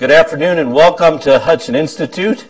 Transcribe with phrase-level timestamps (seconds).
[0.00, 2.48] Good afternoon and welcome to Hudson Institute.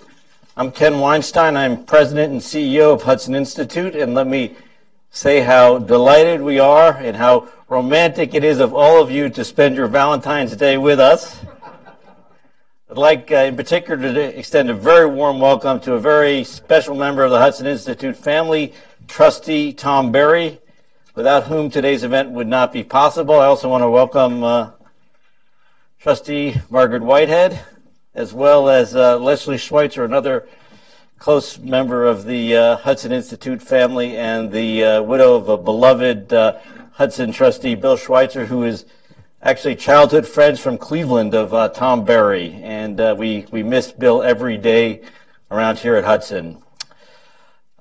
[0.56, 1.56] I'm Ken Weinstein.
[1.56, 4.54] I'm president and CEO of Hudson Institute, and let me
[5.10, 9.44] say how delighted we are and how romantic it is of all of you to
[9.44, 11.44] spend your Valentine's Day with us.
[12.88, 16.94] I'd like, uh, in particular, to extend a very warm welcome to a very special
[16.94, 18.72] member of the Hudson Institute family,
[19.08, 20.60] Trustee Tom Barry,
[21.16, 23.40] without whom today's event would not be possible.
[23.40, 24.70] I also want to welcome uh,
[26.00, 27.60] Trustee Margaret Whitehead,
[28.14, 30.48] as well as uh, Leslie Schweitzer, another
[31.18, 36.32] close member of the uh, Hudson Institute family and the uh, widow of a beloved
[36.32, 36.58] uh,
[36.92, 38.86] Hudson trustee, Bill Schweitzer, who is
[39.42, 42.58] actually childhood friends from Cleveland of uh, Tom Barry.
[42.62, 45.02] And uh, we, we miss Bill every day
[45.50, 46.62] around here at Hudson.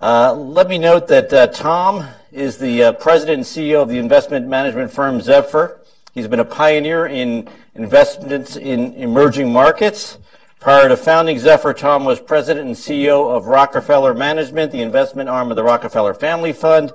[0.02, 5.22] let me note that Tom is the president and CEO of the investment management firm
[5.22, 5.80] Zephyr.
[6.14, 10.18] He's been a pioneer in investments in emerging markets.
[10.60, 15.52] Prior to founding Zephyr, Tom was president and CEO of Rockefeller Management, the investment arm
[15.52, 16.92] of the Rockefeller Family Fund.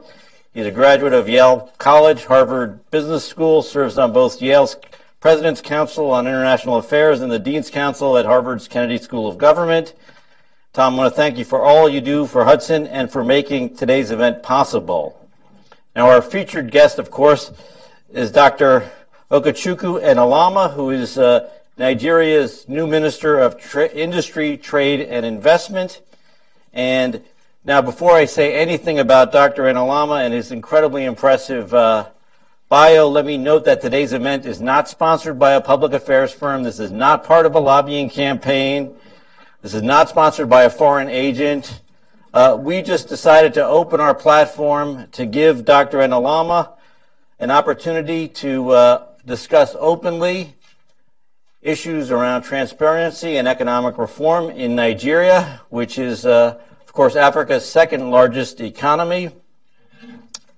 [0.53, 4.77] He's a graduate of Yale College, Harvard Business School, serves on both Yale's
[5.21, 9.95] President's Council on International Affairs and the Dean's Council at Harvard's Kennedy School of Government.
[10.73, 13.77] Tom, I want to thank you for all you do for Hudson and for making
[13.77, 15.29] today's event possible.
[15.97, 17.53] Now, our featured guest, of course,
[18.13, 18.91] is Dr.
[19.35, 26.03] Okechukwu Enelamah, who is uh, Nigeria's new Minister of Tra- Industry, Trade, and Investment.
[26.73, 27.21] And
[27.65, 29.65] now, before I say anything about Dr.
[29.65, 32.11] Enelamah and his incredibly impressive uh,
[32.69, 36.63] bio, let me note that today's event is not sponsored by a public affairs firm.
[36.63, 38.95] This is not part of a lobbying campaign.
[39.63, 41.81] This is not sponsored by a foreign agent.
[42.33, 45.99] Uh, we just decided to open our platform to give Dr.
[45.99, 46.75] Enelamah
[47.41, 50.55] an opportunity to uh, discuss openly
[51.63, 58.11] issues around transparency and economic reform in Nigeria, which is, uh, of course, Africa's second
[58.11, 59.31] largest economy.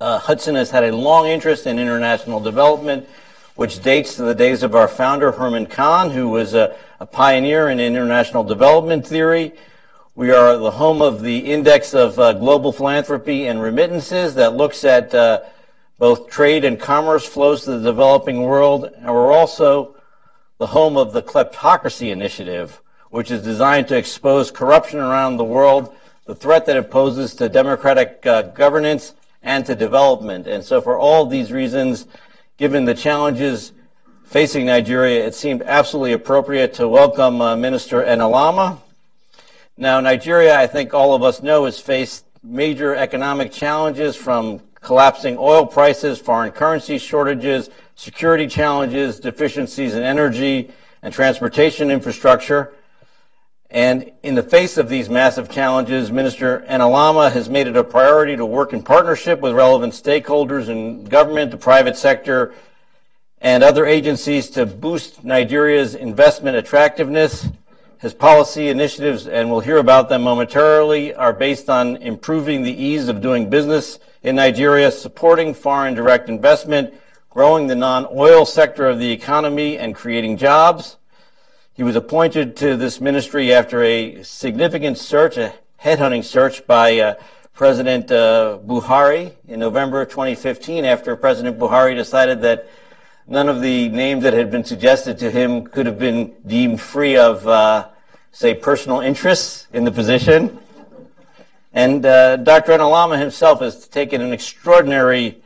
[0.00, 3.08] Uh, Hudson has had a long interest in international development,
[3.54, 7.68] which dates to the days of our founder, Herman Kahn, who was a, a pioneer
[7.70, 9.52] in international development theory.
[10.16, 14.84] We are the home of the Index of uh, Global Philanthropy and Remittances that looks
[14.84, 15.42] at uh,
[15.98, 19.96] both trade and commerce flows to the developing world, and we're also
[20.58, 22.80] the home of the Kleptocracy Initiative,
[23.10, 25.94] which is designed to expose corruption around the world,
[26.26, 30.46] the threat that it poses to democratic uh, governance and to development.
[30.46, 32.06] And so, for all these reasons,
[32.56, 33.72] given the challenges
[34.24, 38.78] facing Nigeria, it seemed absolutely appropriate to welcome uh, Minister Enelamah.
[39.78, 45.36] Now, Nigeria, I think all of us know, has faced major economic challenges from collapsing
[45.36, 50.70] oil prices, foreign currency shortages, security challenges, deficiencies in energy
[51.02, 52.72] and transportation infrastructure.
[53.68, 58.36] And in the face of these massive challenges, Minister Enelamah has made it a priority
[58.36, 62.54] to work in partnership with relevant stakeholders in government, the private sector,
[63.40, 67.48] and other agencies to boost Nigeria's investment attractiveness.
[67.98, 73.08] His policy initiatives, and we'll hear about them momentarily, are based on improving the ease
[73.08, 76.92] of doing business in Nigeria, supporting foreign direct investment,
[77.30, 80.98] growing the non-oil sector of the economy, and creating jobs.
[81.72, 87.14] He was appointed to this ministry after a significant search, a headhunting search by uh,
[87.54, 92.68] President uh, Buhari in November 2015 after President Buhari decided that
[93.28, 97.16] none of the names that had been suggested to him could have been deemed free
[97.16, 97.88] of, uh,
[98.30, 100.58] say, personal interests in the position.
[101.72, 102.72] And uh, Dr.
[102.72, 105.42] Enelamah himself has taken an extraordinary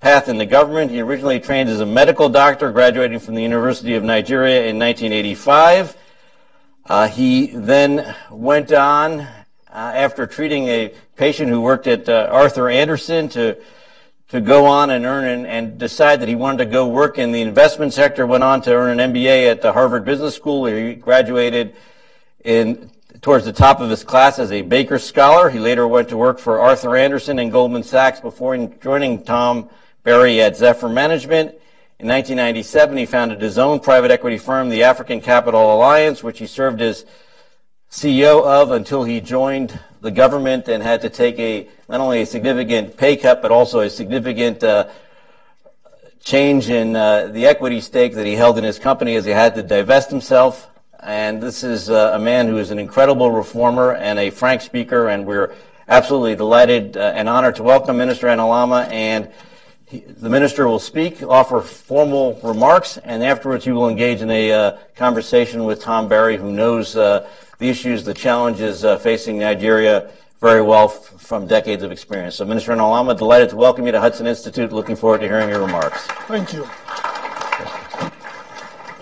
[0.00, 0.90] path in the government.
[0.90, 5.96] He originally trained as a medical doctor, graduating from the University of Nigeria in 1985.
[6.86, 9.26] Uh, he then went on, uh,
[9.72, 13.56] after treating a patient who worked at uh, Arthur Andersen, to
[14.34, 17.30] to go on and earn and, and, decide that he wanted to go work in
[17.30, 18.26] the investment sector.
[18.26, 21.76] Went on to earn an MBA at the Harvard Business School, he graduated
[22.42, 22.90] in
[23.20, 25.50] towards the top of his class as a Baker Scholar.
[25.50, 29.70] He later went to work for Arthur Andersen and Goldman Sachs before joining Tom
[30.02, 31.50] Barry at Zephyr Management.
[32.00, 36.48] In 1997, he founded his own private equity firm, the African Capital Alliance, which he
[36.48, 37.06] served as
[37.88, 42.26] CEO of until he joined the government and had to take a not only a
[42.26, 44.86] significant pay cut but also a significant uh,
[46.22, 49.54] change in uh, the equity stake that he held in his company as he had
[49.56, 50.70] to divest himself
[51.04, 55.08] and this is uh, a man who is an incredible reformer and a frank speaker,
[55.08, 55.54] and we're
[55.86, 58.90] absolutely delighted uh, and honored to welcome Minister Enelamah.
[58.90, 59.30] And
[59.90, 64.78] the minister will speak, offer formal remarks, and afterwards he will engage in a uh,
[64.96, 67.28] conversation with Tom Barry, who knows uh,
[67.58, 70.10] the issues, the challenges uh, facing Nigeria
[70.40, 72.36] very well f- from decades of experience.
[72.36, 74.72] So, Minister Enelamah, delighted to welcome you to Hudson Institute.
[74.72, 76.06] Looking forward to hearing your remarks.
[76.28, 76.64] Thank you.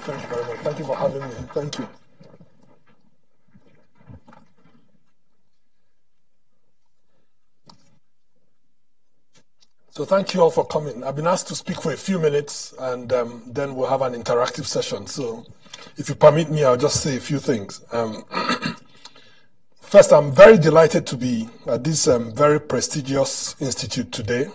[0.02, 0.58] Thank you very much.
[0.58, 1.34] Thank you for having me.
[1.54, 1.88] Thank you.
[9.94, 11.04] So thank you all for coming.
[11.04, 14.14] I've been asked to speak for a few minutes and um, then we'll have an
[14.14, 15.06] interactive session.
[15.06, 15.44] So
[15.96, 17.84] if you permit me, I'll just say a few things.
[17.92, 18.24] Um,
[19.80, 24.48] first, I'm very delighted to be at this um, very prestigious institute today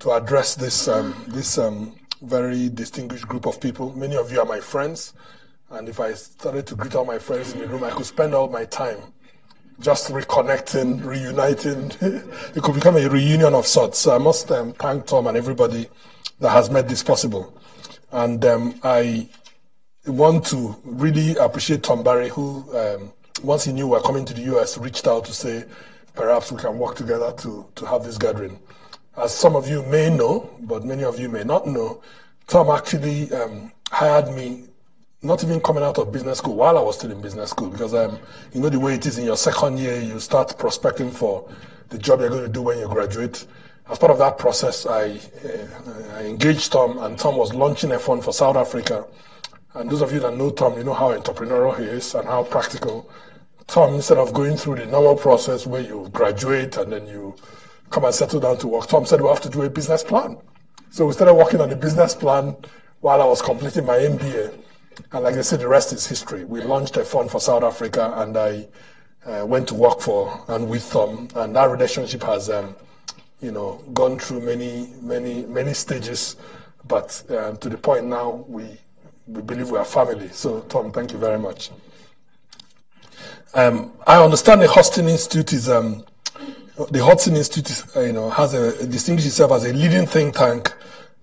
[0.00, 3.94] to address this, um, this um, very distinguished group of people.
[3.96, 5.14] Many of you are my friends.
[5.70, 8.34] And if I started to greet all my friends in the room, I could spend
[8.34, 8.98] all my time
[9.80, 11.92] just reconnecting, reuniting.
[12.54, 14.00] it could become a reunion of sorts.
[14.00, 15.88] So I must um, thank Tom and everybody
[16.40, 17.56] that has made this possible.
[18.12, 19.28] And um, I
[20.06, 23.12] want to really appreciate Tom Barry, who, um,
[23.42, 25.64] once he knew we were coming to the US, reached out to say,
[26.14, 28.58] perhaps we can work together to, to have this gathering.
[29.16, 32.02] As some of you may know, but many of you may not know,
[32.46, 34.64] Tom actually um, hired me
[35.22, 37.92] not even coming out of business school while I was still in business school because
[37.92, 38.18] um,
[38.54, 41.46] you know the way it is in your second year, you start prospecting for
[41.90, 43.46] the job you're going to do when you graduate.
[43.90, 47.98] As part of that process, I, uh, I engaged Tom, and Tom was launching a
[47.98, 49.04] fund for South Africa.
[49.74, 52.42] And those of you that know Tom, you know how entrepreneurial he is and how
[52.42, 53.08] practical.
[53.68, 57.36] Tom, instead of going through the normal process where you graduate and then you
[57.90, 60.36] come and settle down to work, Tom said we have to do a business plan.
[60.90, 62.56] So we started working on the business plan
[63.00, 64.58] while I was completing my MBA.
[65.12, 66.44] And like I said, the rest is history.
[66.44, 68.66] We launched a fund for South Africa, and I
[69.24, 71.28] uh, went to work for and with Tom.
[71.36, 72.74] and that relationship has, um,
[73.40, 76.34] you know, gone through many, many, many stages.
[76.88, 78.66] But um, to the point now, we
[79.32, 80.28] we believe we are family.
[80.28, 81.70] So, Tom, thank you very much.
[83.54, 86.04] Um, I understand the Hudson Institute is um,
[86.90, 90.72] the Hudson Institute, uh, you know, has a, distinguished itself as a leading think tank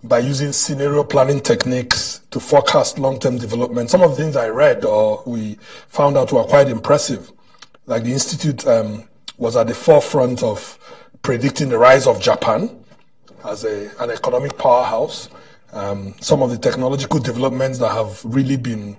[0.04, 3.90] by using scenario planning techniques to forecast long-term development.
[3.90, 5.58] Some of the things I read or we
[5.88, 7.32] found out were quite impressive.
[7.88, 9.08] Like the institute um,
[9.38, 10.78] was at the forefront of
[11.24, 12.84] predicting the rise of Japan
[13.46, 15.30] as a, an economic powerhouse.
[15.74, 18.98] Um, some of the technological developments that have really been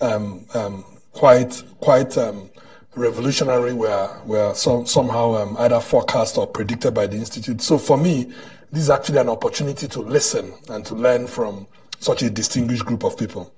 [0.00, 2.50] um, um quite quite um,
[2.96, 7.60] revolutionary were were some, somehow um, either forecast or predicted by the institute.
[7.60, 8.32] So for me,
[8.70, 11.66] this is actually an opportunity to listen and to learn from
[11.98, 13.52] such a distinguished group of people.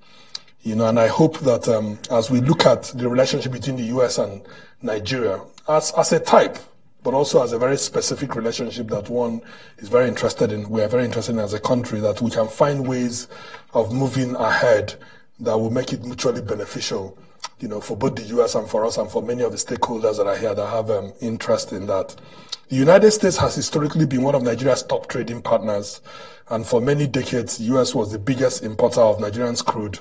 [0.61, 3.83] You know, and I hope that um, as we look at the relationship between the
[3.83, 4.17] U.S.
[4.17, 4.41] and
[4.81, 6.57] Nigeria as as a type,
[7.05, 9.39] but also as a very specific relationship that one
[9.77, 10.67] is very interested in.
[10.67, 13.27] We are very interested in as a country that we can find ways
[13.75, 14.95] of moving ahead
[15.39, 17.15] that will make it mutually beneficial
[17.59, 18.55] you know, for both the U.S.
[18.55, 21.13] and for us and for many of the stakeholders that are here that have um,
[21.21, 22.15] interest in that.
[22.69, 26.01] The United States has historically been one of Nigeria's top trading partners,
[26.49, 27.93] and for many decades, the U.S.
[27.93, 29.99] was the biggest importer of Nigerian crude.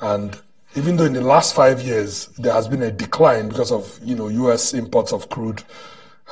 [0.00, 0.36] And
[0.76, 4.14] even though in the last five years there has been a decline because of you
[4.14, 4.74] know U.S.
[4.74, 5.62] imports of crude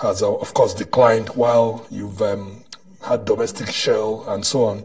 [0.00, 2.64] has uh, of course declined, while you've um,
[3.02, 4.84] had domestic shale and so on.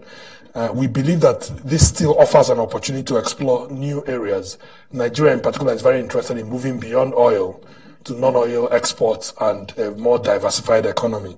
[0.56, 4.60] Uh, we believe that this still offers an opportunity to explore new areas.
[4.92, 7.60] Nigeria, in particular, is very interested in moving beyond oil
[8.04, 11.38] to non-oil exports and a more diversified economy.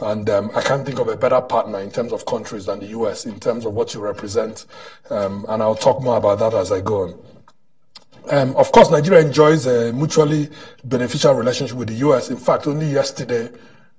[0.00, 2.86] And um, I can't think of a better partner in terms of countries than the
[2.86, 4.66] US in terms of what you represent.
[5.10, 7.18] Um, and I'll talk more about that as I go on.
[8.30, 10.48] Um, of course, Nigeria enjoys a mutually
[10.84, 12.30] beneficial relationship with the US.
[12.30, 13.50] In fact, only yesterday,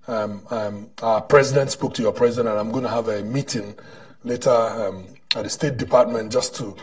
[0.08, 3.76] um, um, our president spoke to your president, and I'm going to have a meeting
[4.24, 5.06] later um,
[5.36, 6.76] at the State Department just to,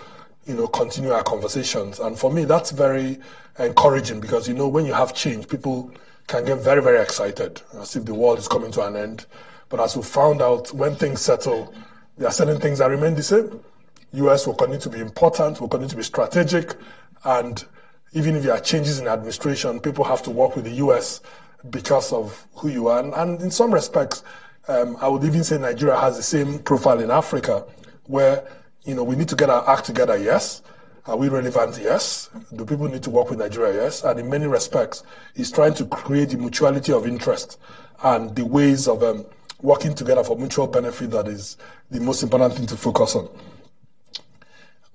[0.46, 1.98] you know, continue our conversations.
[1.98, 3.18] And for me, that's very
[3.58, 5.90] encouraging because, you know, when you have change, people
[6.28, 9.26] can get very, very excited as if the world is coming to an end.
[9.68, 11.74] But as we found out, when things settle,
[12.18, 13.60] there are certain things that remain the same.
[14.12, 16.76] US will continue to be important, will continue to be strategic,
[17.24, 17.64] and
[18.12, 21.20] even if there are changes in administration, people have to work with the US
[21.70, 23.00] because of who you are.
[23.00, 24.22] And, and in some respects,
[24.68, 27.64] um, I would even say Nigeria has the same profile in Africa,
[28.04, 28.46] where
[28.84, 30.16] you know we need to get our act together.
[30.16, 30.62] Yes,
[31.06, 31.78] are we relevant?
[31.82, 32.30] Yes.
[32.54, 33.74] Do people need to work with Nigeria?
[33.74, 34.04] Yes.
[34.04, 35.02] And in many respects,
[35.34, 37.58] he's trying to create the mutuality of interest
[38.04, 39.24] and the ways of um,
[39.62, 41.56] working together for mutual benefit that is
[41.90, 43.28] the most important thing to focus on.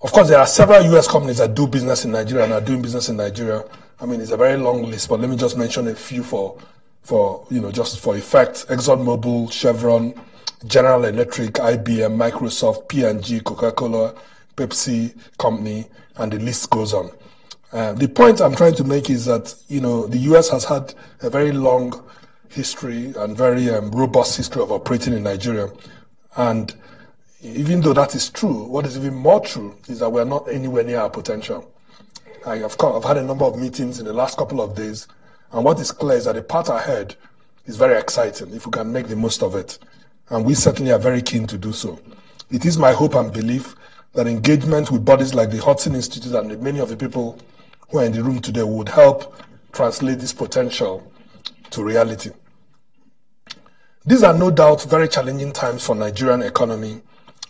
[0.01, 1.07] Of course, there are several U.S.
[1.07, 3.63] companies that do business in Nigeria and are doing business in Nigeria.
[3.99, 6.59] I mean, it's a very long list, but let me just mention a few for
[7.01, 10.13] for, you know, just for effect, ExxonMobil, Chevron,
[10.65, 14.13] General Electric, IBM, Microsoft, P&G, Coca-Cola,
[14.57, 15.85] Pepsi company,
[16.17, 17.09] and the list goes on.
[17.71, 20.49] Uh, the point I'm trying to make is that you know the U.S.
[20.49, 22.03] has had a very long
[22.49, 25.69] history and very um, robust history of operating in Nigeria,
[26.35, 26.75] and
[27.41, 30.47] even though that is true, what is even more true is that we are not
[30.49, 31.71] anywhere near our potential.
[32.45, 35.07] I have come, I've had a number of meetings in the last couple of days,
[35.51, 37.15] and what is clear is that the path ahead
[37.65, 39.77] is very exciting if we can make the most of it,
[40.29, 41.99] and we certainly are very keen to do so.
[42.49, 43.75] It is my hope and belief
[44.13, 47.37] that engagement with bodies like the Hudson Institute and many of the people
[47.89, 49.35] who are in the room today would help
[49.73, 51.11] translate this potential
[51.69, 52.31] to reality.
[54.05, 57.01] These are no doubt very challenging times for Nigerian economy.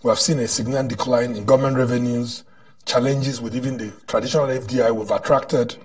[0.08, 2.46] We have seen a significant decline in government revenues,
[2.86, 5.76] challenges with even the traditional FDI we've attracted,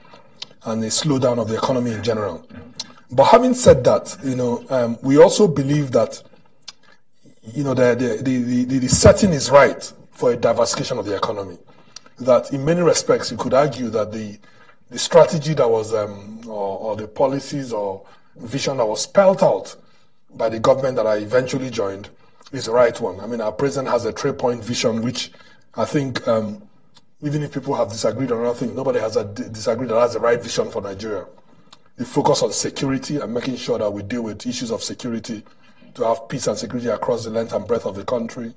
[0.64, 2.46] and a slowdown of the economy in general.
[3.10, 6.22] But having said that, you know, um, we also believe that,
[7.52, 11.16] you know, the, the, the, the, the setting is right for a diversification of the
[11.16, 11.58] economy
[12.20, 14.38] that in many respects you could argue that the
[14.90, 19.74] the strategy that was um, or, or, the policies or vision that was spelled out
[20.36, 22.08] by the government that I eventually joined
[22.52, 23.20] is the right one.
[23.20, 25.32] I mean, our president has a three-point vision, which
[25.74, 26.62] I think um,
[27.22, 30.42] even if people have disagreed on nothing, nobody has a disagreed that has the right
[30.42, 31.26] vision for Nigeria.
[31.96, 35.44] The focus on security and making sure that we deal with issues of security
[35.94, 38.54] to have peace and security across the length and breadth of the country.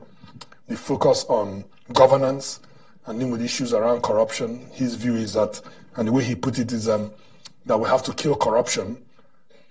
[0.67, 2.59] The focus on governance
[3.05, 5.61] and then with issues around corruption, his view is that,
[5.95, 7.11] and the way he put it is um,
[7.65, 8.97] that we have to kill corruption.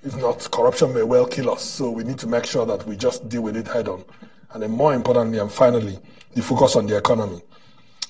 [0.04, 1.64] If not, corruption may well kill us.
[1.64, 4.04] So we need to make sure that we just deal with it head on.
[4.52, 5.98] And then more importantly, and finally,
[6.34, 7.40] the focus on the economy.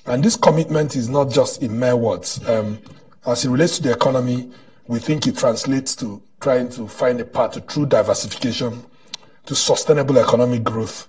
[0.05, 2.47] And this commitment is not just in mere words.
[2.47, 2.79] Um,
[3.25, 4.51] as it relates to the economy,
[4.87, 8.85] we think it translates to trying to find a path to true diversification,
[9.45, 11.07] to sustainable economic growth,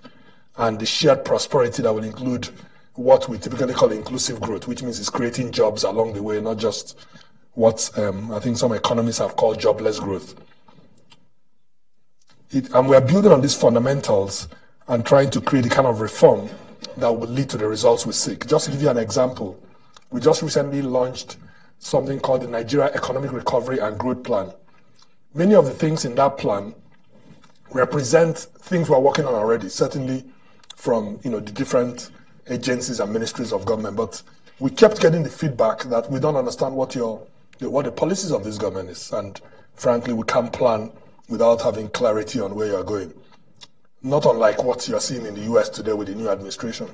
[0.57, 2.49] and the shared prosperity that will include
[2.95, 6.57] what we typically call inclusive growth, which means it's creating jobs along the way, not
[6.57, 6.97] just
[7.53, 10.33] what um, I think some economists have called jobless growth.
[12.51, 14.47] It, and we are building on these fundamentals
[14.87, 16.49] and trying to create a kind of reform
[16.95, 18.47] that will lead to the results we seek.
[18.47, 19.61] Just to give you an example,
[20.11, 21.37] we just recently launched
[21.79, 24.51] something called the Nigeria Economic Recovery and Growth Plan.
[25.33, 26.73] Many of the things in that plan
[27.71, 30.23] represent things we're working on already, certainly
[30.75, 32.11] from you know the different
[32.49, 33.97] agencies and ministries of government.
[33.97, 34.21] But
[34.59, 37.21] we kept getting the feedback that we don't understand what your
[37.59, 39.39] what the policies of this government is, and
[39.75, 40.91] frankly, we can't plan
[41.29, 43.13] without having clarity on where you're going.
[44.01, 45.69] Not unlike what you're seeing in the U.S.
[45.69, 46.87] today with the new administration.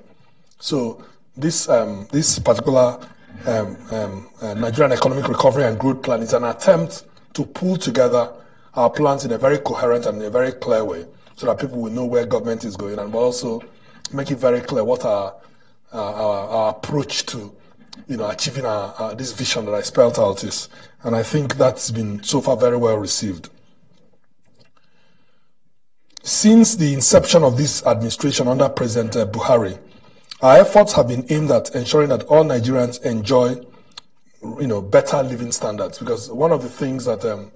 [0.60, 1.04] So
[1.36, 3.00] this um, this particular
[3.46, 8.32] um, um, uh, Nigerian Economic Recovery and Growth Plan is an attempt to pull together
[8.76, 11.92] our plans in a very coherent and a very clear way, so that people will
[11.92, 13.62] know where government is going, and also
[14.12, 15.36] make it very clear what our,
[15.92, 17.54] our, our approach to
[18.08, 20.70] you know, achieving our, our, this vision that I spelled out is.
[21.04, 23.50] And I think that's been so far very well received.
[26.26, 29.78] Since the inception of this administration under President uh, Buhari,
[30.42, 33.58] our efforts have been aimed at ensuring that all Nigerians enjoy,
[34.42, 36.00] you know, better living standards.
[36.00, 37.52] Because one of the things that um,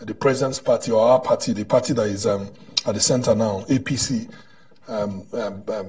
[0.00, 2.50] the president's party or our party, the party that is um,
[2.84, 4.28] at the center now, APC,
[4.88, 5.84] um, um, um,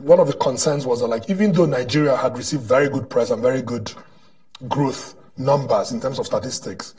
[0.00, 3.30] one of the concerns was that, like, even though Nigeria had received very good press
[3.30, 3.92] and very good
[4.68, 6.94] growth numbers in terms of statistics,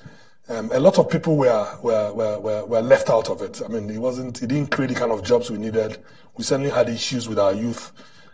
[0.49, 3.61] um, a lot of people were, were, were, were, left out of it.
[3.63, 5.99] I mean, it wasn't, it didn't create the kind of jobs we needed.
[6.37, 7.91] We certainly had issues with our youth.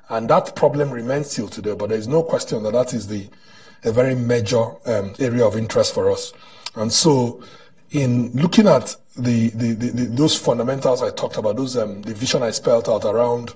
[0.07, 3.27] And that problem remains still today, but there is no question that that is the,
[3.83, 6.31] a very major um, area of interest for us.
[6.75, 7.43] And so,
[7.91, 12.13] in looking at the, the, the, the, those fundamentals I talked about, those um, the
[12.13, 13.55] vision I spelled out around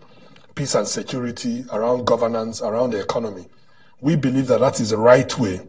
[0.55, 3.45] peace and security, around governance, around the economy,
[4.01, 5.61] we believe that that is the right way,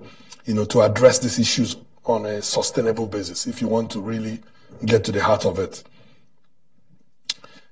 [0.44, 1.76] you know, to address these issues
[2.10, 3.46] on a sustainable basis.
[3.46, 4.40] If you want to really
[4.84, 5.82] get to the heart of it.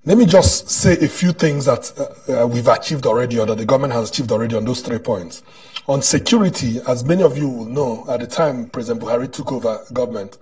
[0.05, 1.93] Let me just say a few things that
[2.29, 4.99] uh, uh, we've achieved already, or that the government has achieved already on those three
[4.99, 5.43] points.
[5.87, 9.85] On security, as many of you will know, at the time President Buhari took over
[9.93, 10.39] government,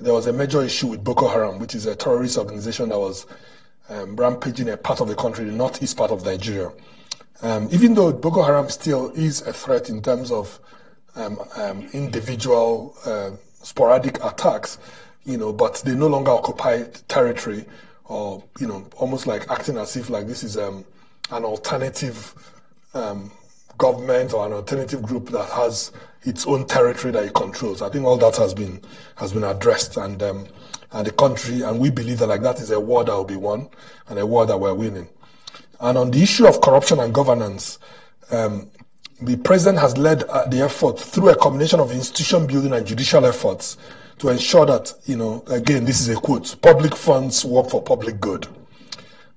[0.00, 3.26] there was a major issue with Boko Haram, which is a terrorist organization that was
[3.88, 6.72] um, rampaging a part of the country, the northeast part of Nigeria.
[7.42, 10.58] Um, even though Boko Haram still is a threat in terms of
[11.16, 13.30] um, um individual uh,
[13.62, 14.78] sporadic attacks,
[15.24, 17.64] you know, but they no longer occupy territory,
[18.04, 20.84] or you know, almost like acting as if like this is um,
[21.30, 22.34] an alternative
[22.94, 23.30] um,
[23.78, 25.92] government or an alternative group that has
[26.22, 27.82] its own territory that it controls.
[27.82, 28.80] I think all that has been
[29.16, 30.46] has been addressed, and um,
[30.92, 33.36] and the country, and we believe that like that is a war that will be
[33.36, 33.68] won,
[34.08, 35.08] and a war that we're winning.
[35.80, 37.78] And on the issue of corruption and governance,
[38.30, 38.70] um,
[39.22, 43.24] the president has led uh, the effort through a combination of institution building and judicial
[43.24, 43.76] efforts
[44.18, 48.20] to ensure that, you know, again, this is a quote, public funds work for public
[48.20, 48.46] good.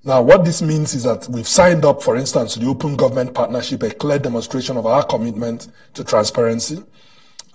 [0.03, 3.33] Now, what this means is that we've signed up, for instance, to the Open Government
[3.33, 6.81] Partnership, a clear demonstration of our commitment to transparency.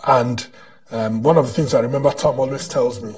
[0.06, 0.46] And
[0.90, 3.14] um, one of the things I remember Tom always tells me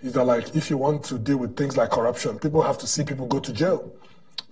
[0.00, 2.86] is that, like, if you want to deal with things like corruption, people have to
[2.86, 3.92] see people go to jail.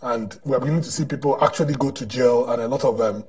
[0.02, 3.24] And we're beginning to see people actually go to jail and a lot of um,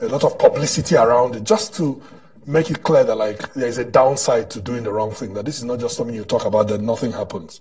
[0.00, 2.02] a lot of publicity around it just to
[2.46, 5.44] make it clear that like there is a downside to doing the wrong thing, that
[5.44, 7.60] this is not just something you talk about, that nothing happens.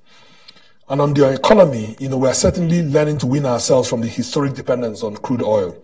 [0.88, 4.08] And on the economy, you know, we are certainly learning to win ourselves from the
[4.08, 5.78] historic dependence on crude oil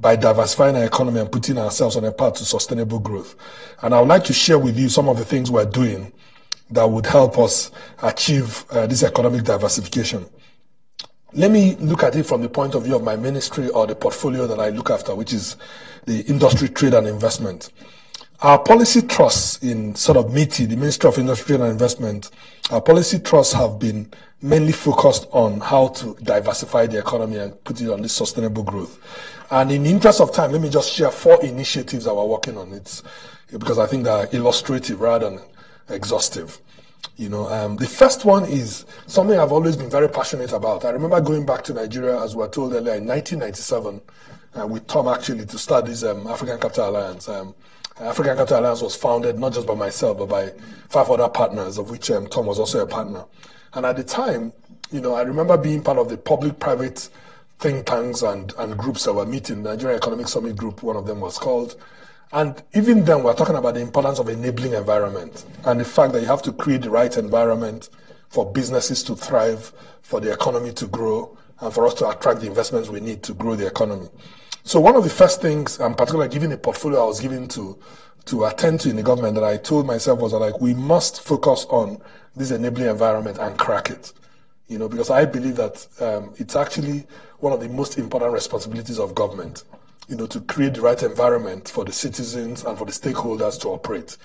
[0.00, 3.36] by diversifying our economy and putting ourselves on a path to sustainable growth.
[3.82, 6.10] And I would like to share with you some of the things we're doing
[6.70, 7.70] that would help us
[8.02, 10.24] achieve uh, this economic diversification.
[11.32, 13.94] Let me look at it from the point of view of my ministry or the
[13.94, 15.56] portfolio that I look after, which is
[16.06, 17.70] the industry, trade, and investment.
[18.42, 22.30] Our policy trusts in sort of MITI, the Ministry of Industry and Investment,
[22.70, 24.10] our policy trusts have been
[24.42, 28.98] mainly focused on how to diversify the economy and put it on this sustainable growth.
[29.50, 32.56] And in the interest of time, let me just share four initiatives that we're working
[32.56, 32.72] on.
[32.72, 33.02] It's
[33.52, 35.40] because I think they're illustrative rather than
[35.88, 36.60] exhaustive.
[37.16, 40.84] You know, um, the first one is something I've always been very passionate about.
[40.84, 44.00] I remember going back to Nigeria, as we were told earlier, in 1997,
[44.58, 47.28] uh, with Tom actually to start this um, African Capital Alliance.
[47.28, 47.54] Um,
[48.00, 50.52] African Capital Alliance was founded not just by myself, but by
[50.88, 53.24] five other partners, of which um, Tom was also a partner.
[53.74, 54.52] And at the time,
[54.90, 57.08] you know, I remember being part of the public-private
[57.60, 59.62] think tanks and, and groups that were meeting.
[59.62, 61.76] Nigeria Economic Summit Group, one of them was called.
[62.32, 66.20] And even then, we're talking about the importance of enabling environment and the fact that
[66.20, 67.88] you have to create the right environment
[68.28, 69.72] for businesses to thrive,
[70.02, 73.34] for the economy to grow, and for us to attract the investments we need to
[73.34, 74.08] grow the economy.
[74.62, 77.78] So one of the first things, and particularly given the portfolio I was given to
[78.26, 81.66] to attend to in the government, that I told myself was like we must focus
[81.70, 82.00] on
[82.36, 84.12] this enabling environment and crack it.
[84.68, 87.06] You know, because I believe that um, it's actually
[87.38, 89.64] one of the most important responsibilities of government.
[90.10, 93.68] You know, to create the right environment for the citizens and for the stakeholders to
[93.68, 94.18] operate.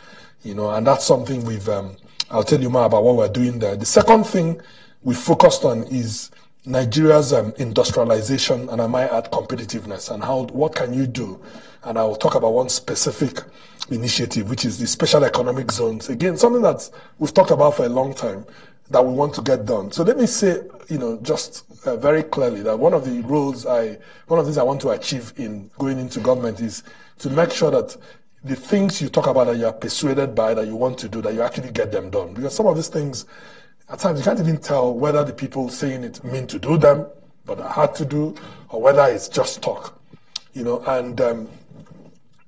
[0.43, 1.69] You know, and that's something we've.
[1.69, 1.95] Um,
[2.29, 3.75] I'll tell you more about what we're doing there.
[3.77, 4.59] The second thing
[5.03, 6.31] we focused on is
[6.65, 11.39] Nigeria's um, industrialization and I might add competitiveness and how what can you do?
[11.83, 13.43] And I will talk about one specific
[13.91, 16.09] initiative, which is the special economic zones.
[16.09, 18.45] Again, something that we've talked about for a long time
[18.89, 19.91] that we want to get done.
[19.91, 23.65] So let me say, you know, just uh, very clearly that one of the roles
[23.65, 26.83] I, one of the things I want to achieve in going into government is
[27.19, 27.97] to make sure that
[28.43, 31.21] the things you talk about that you are persuaded by, that you want to do,
[31.23, 32.33] that you actually get them done.
[32.33, 33.25] Because some of these things
[33.89, 37.05] at times, you can't even tell whether the people saying it mean to do them,
[37.45, 38.35] but are hard to do,
[38.69, 39.99] or whether it's just talk.
[40.53, 41.49] You know, and um,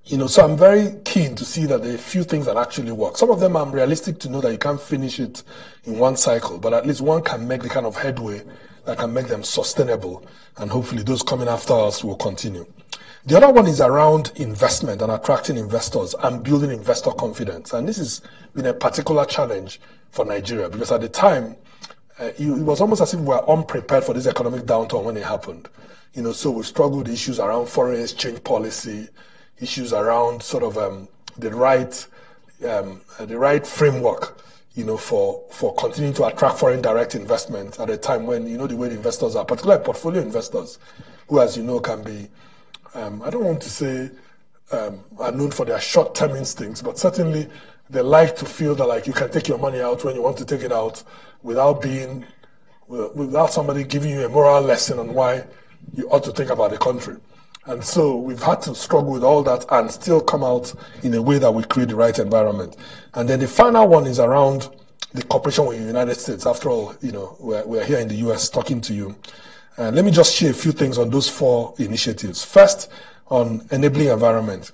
[0.08, 2.56] you know, so I'm very keen to see that there are a few things that
[2.56, 3.18] actually work.
[3.18, 5.44] Some of them I'm realistic to know that you can't finish it
[5.84, 8.42] in one cycle, but at least one can make the kind of headway
[8.86, 10.26] that can make them sustainable,
[10.58, 12.66] and hopefully those coming after us will continue.
[13.26, 17.74] The other one is around investment and attracting investors and building investor confidence.
[17.74, 18.22] And this has
[18.56, 21.58] been a particular challenge for Nigeria because at the time,
[22.18, 25.26] uh, it, was almost as if we were unprepared for this economic downturn when it
[25.26, 25.68] happened.
[26.14, 29.10] You know, so we struggled issues around foreign exchange policy,
[29.60, 32.08] issues around sort of um, the right,
[32.68, 34.42] um, uh, the right framework,
[34.76, 38.58] you know, for for continuing to attract foreign direct investment at a time when you
[38.58, 40.80] know the way the investors are, particularly portfolio investors,
[41.28, 42.28] who, as you know, can be,
[42.94, 44.10] um, I don't want to say,
[44.72, 47.48] um, are known for their short-term instincts, but certainly
[47.90, 50.38] they like to feel that like you can take your money out when you want
[50.38, 51.04] to take it out
[51.42, 52.26] without being
[52.88, 55.44] without somebody giving you a moral lesson on why
[55.94, 57.16] you ought to think about the country.
[57.68, 61.22] And so we've had to struggle with all that and still come out in a
[61.22, 62.78] way that we create the right environment.
[63.14, 64.70] And then the final one is around
[65.14, 66.46] the cooperation with the United States.
[66.46, 69.16] After all, you know, we're, we're here in the US talking to you.
[69.76, 72.44] And let me just share a few things on those four initiatives.
[72.44, 72.90] First,
[73.30, 74.72] on enabling environment.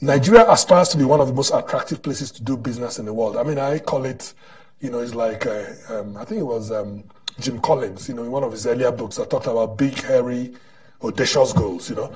[0.00, 3.12] Nigeria aspires to be one of the most attractive places to do business in the
[3.12, 3.36] world.
[3.36, 4.32] I mean, I call it,
[4.80, 7.04] you know, it's like, uh, um, I think it was um,
[7.38, 10.54] Jim Collins, you know, in one of his earlier books that talked about big, hairy,
[11.04, 12.12] audacious goals, you know.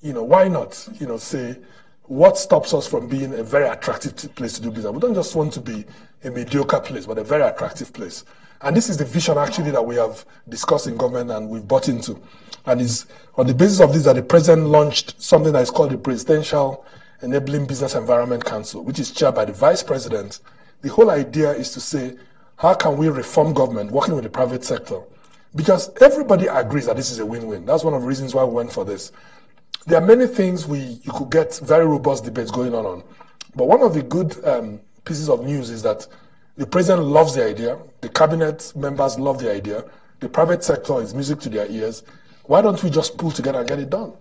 [0.00, 1.56] You know, why not, you know, say,
[2.02, 4.92] what stops us from being a very attractive place to do business?
[4.92, 5.84] We don't just want to be
[6.24, 8.24] a mediocre place, but a very attractive place.
[8.60, 11.88] And this is the vision actually that we have discussed in government and we've bought
[11.88, 12.20] into.
[12.66, 15.90] And is on the basis of this that the president launched something that is called
[15.90, 16.84] the Presidential
[17.22, 20.40] Enabling Business Environment Council, which is chaired by the vice president.
[20.82, 22.16] The whole idea is to say,
[22.56, 25.00] how can we reform government working with the private sector?
[25.54, 27.66] Because everybody agrees that this is a win-win.
[27.66, 29.12] That's one of the reasons why we went for this.
[29.86, 33.04] There are many things we you could get very robust debates going on on.
[33.54, 36.06] But one of the good um, pieces of news is that
[36.56, 39.84] the president loves the idea, the cabinet members love the idea,
[40.20, 42.02] the private sector is music to their ears.
[42.44, 44.12] Why don't we just pull together and get it done?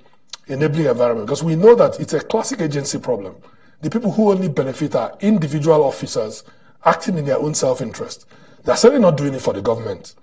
[0.48, 3.36] Enabling environment, because we know that it's a classic agency problem.
[3.82, 6.44] The people who only benefit are individual officers
[6.84, 8.26] acting in their own self-interest.
[8.64, 10.16] They're certainly not doing it for the government.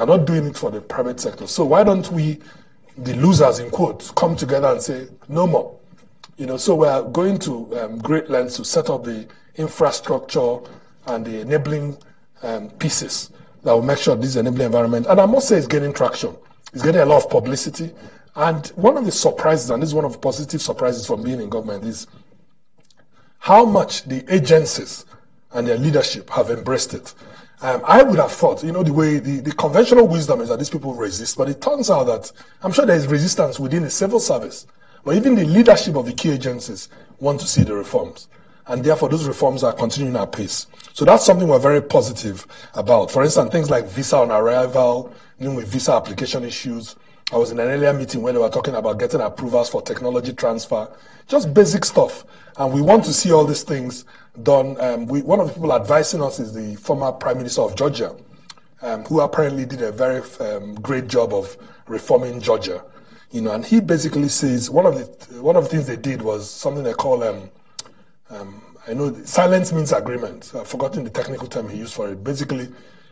[0.00, 1.46] They're not doing it for the private sector.
[1.46, 2.38] So why don't we,
[2.96, 5.78] the losers in quotes, come together and say, no more?
[6.38, 10.56] You know, so we're going to um, great lengths to set up the infrastructure
[11.06, 11.98] and the enabling
[12.42, 13.28] um, pieces
[13.62, 16.34] that will make sure this enabling environment, and I must say it's gaining traction.
[16.72, 17.92] It's getting a lot of publicity.
[18.36, 21.42] And one of the surprises, and this is one of the positive surprises from being
[21.42, 22.06] in government, is
[23.38, 25.04] how much the agencies
[25.52, 27.12] and their leadership have embraced it.
[27.62, 30.58] Um, I would have thought, you know, the way the, the conventional wisdom is that
[30.58, 33.90] these people resist, but it turns out that I'm sure there is resistance within the
[33.90, 34.66] civil service.
[35.04, 38.28] But even the leadership of the key agencies want to see the reforms.
[38.66, 40.68] And therefore, those reforms are continuing at pace.
[40.94, 43.10] So that's something we're very positive about.
[43.10, 46.96] For instance, things like visa on arrival, dealing with visa application issues.
[47.32, 50.32] I was in an earlier meeting where they were talking about getting approvals for technology
[50.32, 50.88] transfer,
[51.28, 52.24] just basic stuff.
[52.56, 54.04] And we want to see all these things
[54.42, 54.80] done.
[54.80, 58.14] Um, we, one of the people advising us is the former Prime Minister of Georgia,
[58.82, 62.84] um, who apparently did a very um, great job of reforming Georgia.
[63.30, 66.22] You know, and he basically says one of the one of the things they did
[66.22, 67.50] was something they call um,
[68.30, 70.52] um, I know silence means agreement.
[70.54, 72.24] I've forgotten the technical term he used for it.
[72.24, 72.68] Basically,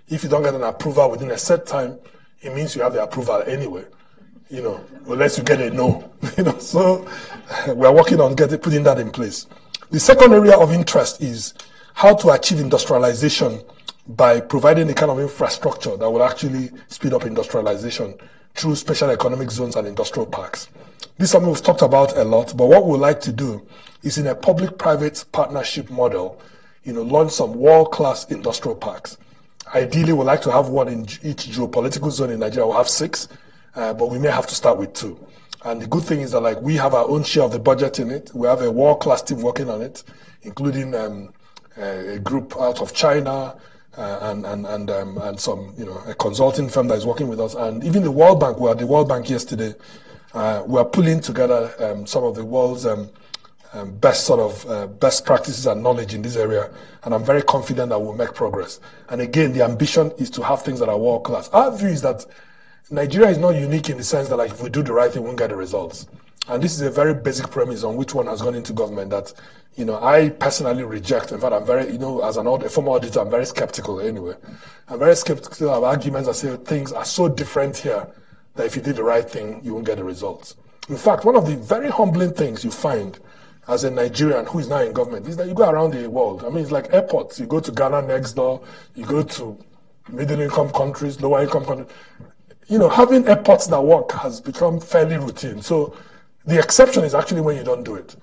[0.08, 1.98] if you don't get an approval within a set time,
[2.40, 3.84] it means you have the approval anyway.
[4.48, 6.10] You know, unless you get a no.
[6.38, 7.06] you know, so
[7.68, 9.46] we're working on getting putting that in place.
[9.90, 11.54] The second area of interest is
[11.94, 13.62] how to achieve industrialization
[14.06, 18.12] by providing the kind of infrastructure that will actually speed up industrialization
[18.54, 20.68] through special economic zones and industrial parks.
[21.16, 23.66] This is something we've talked about a lot, but what we'd like to do
[24.02, 26.38] is in a public-private partnership model,
[26.84, 29.16] you know, launch some world-class industrial parks.
[29.74, 32.66] Ideally, we'd like to have one in each geopolitical zone in Nigeria.
[32.66, 33.28] We'll have six,
[33.74, 35.18] uh, but we may have to start with two.
[35.64, 37.98] And the good thing is that like we have our own share of the budget
[37.98, 38.30] in it.
[38.34, 40.04] We have a world-class team working on it,
[40.42, 41.32] including um,
[41.76, 43.56] a group out of China
[43.96, 47.28] uh, and and and, um, and some you know a consulting firm that is working
[47.28, 48.58] with us, and even the World Bank.
[48.58, 49.74] We were the World Bank yesterday.
[50.32, 53.10] Uh, we are pulling together um, some of the world's um,
[53.72, 56.70] um, best sort of uh, best practices and knowledge in this area,
[57.02, 58.78] and I'm very confident that we'll make progress.
[59.08, 61.48] And again, the ambition is to have things that are world class.
[61.48, 62.24] Our view is that
[62.90, 65.22] Nigeria is not unique in the sense that like if we do the right thing,
[65.22, 66.06] we won't get the results.
[66.48, 69.34] And this is a very basic premise on which one has gone into government that,
[69.74, 71.30] you know, I personally reject.
[71.30, 74.34] In fact, I'm very, you know, as an audit, former auditor, I'm very skeptical anyway.
[74.88, 78.08] I'm very skeptical of arguments that say things are so different here
[78.54, 80.56] that if you did the right thing, you won't get the results.
[80.88, 83.18] In fact, one of the very humbling things you find
[83.68, 86.42] as a Nigerian who is now in government is that you go around the world.
[86.42, 87.38] I mean, it's like airports.
[87.38, 88.62] You go to Ghana next door,
[88.94, 89.58] you go to
[90.08, 91.90] middle income countries, lower income countries.
[92.68, 95.62] You know, having airports that work has become fairly routine.
[95.62, 95.96] So
[96.44, 98.14] the exception is actually when you don't do it.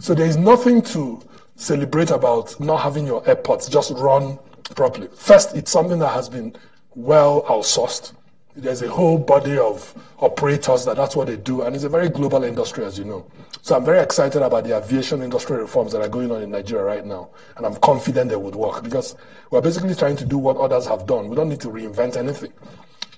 [0.00, 1.22] So there is nothing to
[1.54, 4.40] celebrate about not having your airports just run
[4.74, 5.08] properly.
[5.14, 6.52] First, it's something that has been
[6.96, 8.12] well outsourced.
[8.56, 12.08] There's a whole body of operators that that's what they do, and it's a very
[12.08, 13.24] global industry, as you know.
[13.62, 16.84] So I'm very excited about the aviation industry reforms that are going on in Nigeria
[16.84, 19.14] right now, and I'm confident they would work because
[19.50, 21.28] we're basically trying to do what others have done.
[21.28, 22.52] We don't need to reinvent anything,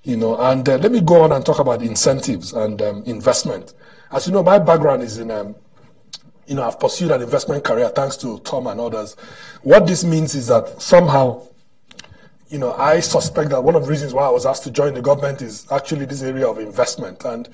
[0.04, 0.36] you know.
[0.40, 3.74] And uh, let me go on and talk about incentives and um, investment.
[4.12, 5.56] As you know, my background is in um,
[6.46, 9.16] you know, I've pursued an investment career thanks to Tom and others.
[9.62, 11.46] What this means is that somehow
[12.54, 14.94] you know, I suspect that one of the reasons why I was asked to join
[14.94, 17.24] the government is actually this area of investment.
[17.24, 17.48] And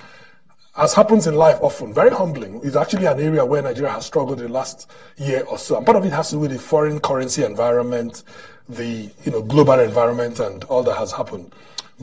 [0.77, 4.39] as happens in life often, very humbling, is actually an area where Nigeria has struggled
[4.39, 5.77] in the last year or so.
[5.77, 8.23] And part of it has to do with the foreign currency environment,
[8.69, 11.53] the you know global environment, and all that has happened.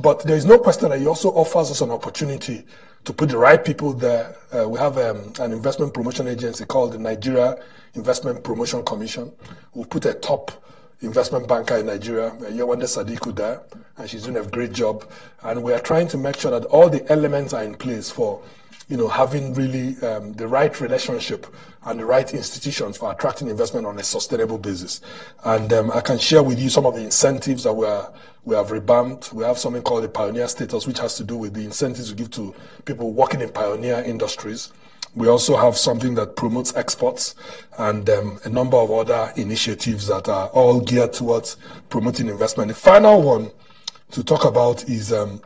[0.00, 2.64] But there is no question that he also offers us an opportunity
[3.04, 4.36] to put the right people there.
[4.56, 7.58] Uh, we have um, an investment promotion agency called the Nigeria
[7.94, 9.32] Investment Promotion Commission.
[9.74, 10.52] We've put a top
[11.00, 13.60] investment banker in Nigeria, Yewande Sadiku there,
[13.96, 15.04] and she's doing a great job.
[15.42, 18.40] And we are trying to make sure that all the elements are in place for
[18.88, 21.46] you know, having really um, the right relationship
[21.84, 25.02] and the right institutions for attracting investment on a sustainable basis.
[25.44, 28.10] And um, I can share with you some of the incentives that we, are,
[28.44, 29.32] we have revamped.
[29.32, 32.16] We have something called the pioneer status, which has to do with the incentives we
[32.16, 32.54] give to
[32.86, 34.72] people working in pioneer industries.
[35.14, 37.34] We also have something that promotes exports
[37.78, 41.56] and um, a number of other initiatives that are all geared towards
[41.90, 42.68] promoting investment.
[42.68, 43.50] The final one
[44.12, 45.42] to talk about is um,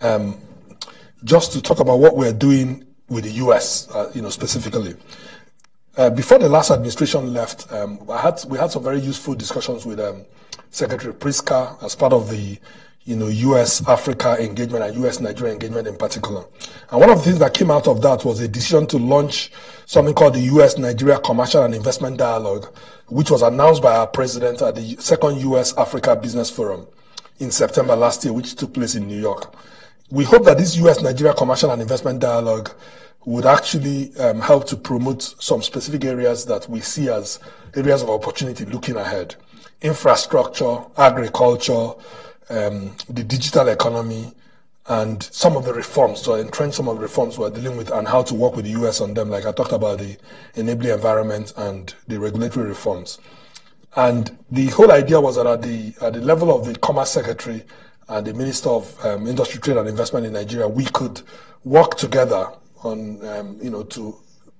[0.00, 0.38] um,
[1.24, 4.94] just to talk about what we're doing with the U.S., uh, you know, specifically.
[5.96, 10.00] Uh, before the last administration left, um, had, we had some very useful discussions with
[10.00, 10.24] um,
[10.70, 12.58] Secretary Pritzker as part of the
[13.04, 13.86] you know, U.S.
[13.86, 15.20] Africa engagement and U.S.
[15.20, 16.44] Nigeria engagement in particular.
[16.90, 19.52] And one of the things that came out of that was a decision to launch
[19.84, 20.78] something called the U.S.
[20.78, 22.74] Nigeria Commercial and Investment Dialogue,
[23.08, 25.76] which was announced by our president at the second U.S.
[25.76, 26.86] Africa Business Forum
[27.38, 29.54] in September last year, which took place in New York.
[30.10, 31.00] We hope that this U.S.
[31.00, 32.70] Nigeria Commercial and Investment Dialogue
[33.24, 37.40] would actually um, help to promote some specific areas that we see as
[37.74, 39.34] areas of opportunity looking ahead.
[39.80, 41.92] Infrastructure, agriculture,
[42.50, 44.34] um, the digital economy,
[44.86, 48.06] and some of the reforms, to entrench some of the reforms we're dealing with and
[48.06, 49.30] how to work with the US on them.
[49.30, 50.18] Like I talked about the
[50.54, 53.18] enabling environment and the regulatory reforms.
[53.96, 57.64] And the whole idea was that at the, at the level of the Commerce Secretary
[58.08, 61.22] and the Minister of um, Industry, Trade and Investment in Nigeria, we could
[61.64, 62.48] work together
[62.82, 64.16] on, um, you know, to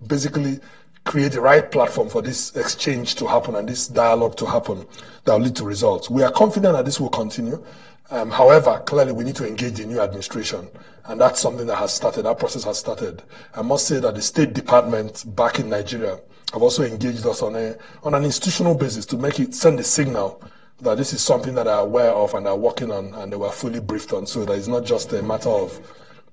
[0.06, 0.60] basically
[1.04, 4.86] create the right platform for this exchange to happen and this dialogue to happen
[5.24, 6.08] that will lead to results.
[6.08, 7.62] We are confident that this will continue.
[8.10, 10.68] Um, however, clearly we need to engage the new administration,
[11.06, 12.24] and that's something that has started.
[12.24, 13.22] That process has started.
[13.54, 16.20] I must say that the State Department back in Nigeria
[16.52, 19.84] have also engaged us on a on an institutional basis to make it send a
[19.84, 20.42] signal
[20.80, 23.50] that this is something that are aware of and are working on, and they were
[23.50, 25.80] fully briefed on, so that it's not just a matter of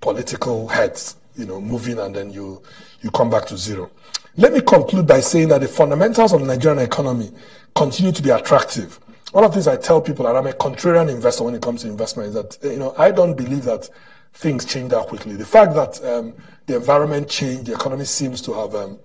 [0.01, 2.61] political heads, you know, moving and then you
[3.01, 3.89] you come back to zero.
[4.37, 7.31] Let me conclude by saying that the fundamentals of the Nigerian economy
[7.75, 8.99] continue to be attractive.
[9.31, 11.83] One of the things I tell people, and I'm a contrarian investor when it comes
[11.83, 13.89] to investment, is that you know I don't believe that
[14.33, 15.35] things change that quickly.
[15.35, 16.33] The fact that um,
[16.65, 18.99] the environment changed, the economy seems to have um,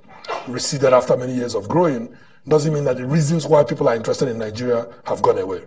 [0.49, 2.17] receded after many years of growing,
[2.49, 5.63] doesn't mean that the reasons why people are interested in Nigeria have gone away.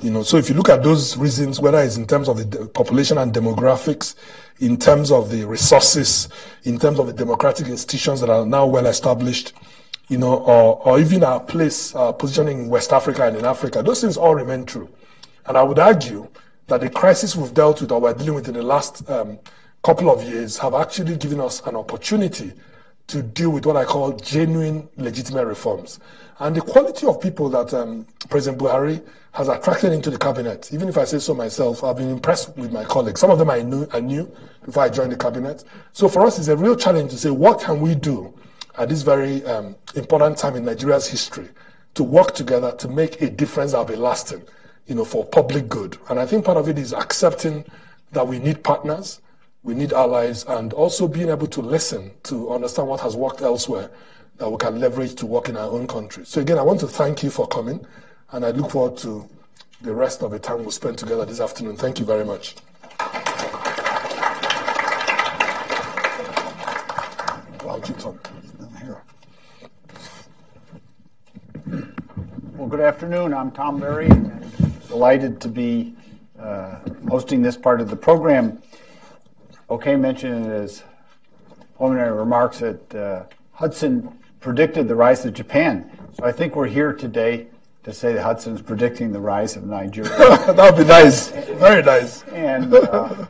[0.00, 2.66] You know, so if you look at those reasons, whether it's in terms of the
[2.68, 4.14] population and demographics,
[4.58, 6.28] in terms of the resources,
[6.64, 9.52] in terms of the democratic institutions that are now well established,
[10.08, 13.82] you know, or, or even our place, our positioning in West Africa and in Africa,
[13.82, 14.88] those things all remain true.
[15.46, 16.28] And I would argue
[16.68, 19.38] that the crisis we've dealt with or we're dealing with in the last um,
[19.82, 22.52] couple of years have actually given us an opportunity
[23.08, 26.00] to deal with what I call genuine legitimate reforms.
[26.38, 30.88] And the quality of people that um, President Buhari has attracted into the cabinet, even
[30.88, 33.20] if I say so myself, I've been impressed with my colleagues.
[33.20, 34.30] Some of them I knew, I knew
[34.64, 35.64] before I joined the cabinet.
[35.92, 38.34] So for us, it's a real challenge to say, what can we do
[38.78, 41.48] at this very um, important time in Nigeria's history
[41.94, 44.42] to work together to make a difference that will be lasting,
[44.86, 45.98] you know, for public good.
[46.08, 47.64] And I think part of it is accepting
[48.12, 49.20] that we need partners,
[49.62, 53.90] we need allies, and also being able to listen to understand what has worked elsewhere
[54.38, 56.24] that we can leverage to work in our own country.
[56.26, 57.86] So again, I want to thank you for coming,
[58.32, 59.28] and I look forward to
[59.82, 61.76] the rest of the time we'll spend together this afternoon.
[61.76, 62.56] Thank you very much.
[72.56, 73.34] Well, good afternoon.
[73.34, 74.08] I'm Tom Barry.
[74.88, 75.94] Delighted to be
[76.38, 78.62] uh, hosting this part of the program.
[79.72, 80.82] OK mentioned in his
[81.78, 85.90] preliminary remarks that uh, Hudson predicted the rise of Japan.
[86.12, 87.46] So I think we're here today
[87.84, 90.10] to say that Hudson's predicting the rise of Nigeria.
[90.18, 91.30] that would be nice.
[91.30, 92.22] Very nice.
[92.24, 93.26] And uh,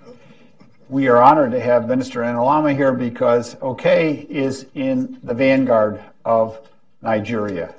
[0.89, 6.59] we are honored to have Minister Enelamah here because OK is in the vanguard of
[7.03, 7.73] Nigeria.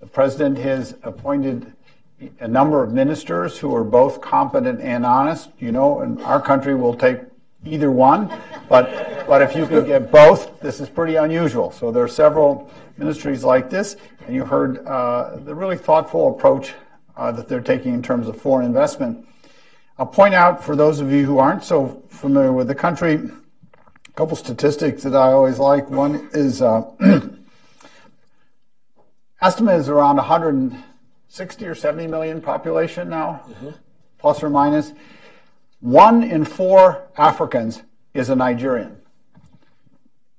[0.00, 1.72] The president has appointed
[2.40, 5.50] a number of ministers who are both competent and honest.
[5.60, 7.20] You know, in our country, we'll take
[7.64, 8.30] either one,
[8.68, 11.70] but but if you could get both, this is pretty unusual.
[11.70, 16.72] So there are several ministries like this, and you heard uh, the really thoughtful approach
[17.14, 19.26] uh, that they're taking in terms of foreign investment.
[19.98, 24.12] I'll point out for those of you who aren't so familiar with the country, a
[24.14, 25.90] couple statistics that I always like.
[25.90, 26.90] One is uh,
[29.42, 33.70] estimate is around 160 or 70 million population now, mm-hmm.
[34.18, 34.92] plus or minus.
[35.80, 38.96] One in four Africans is a Nigerian.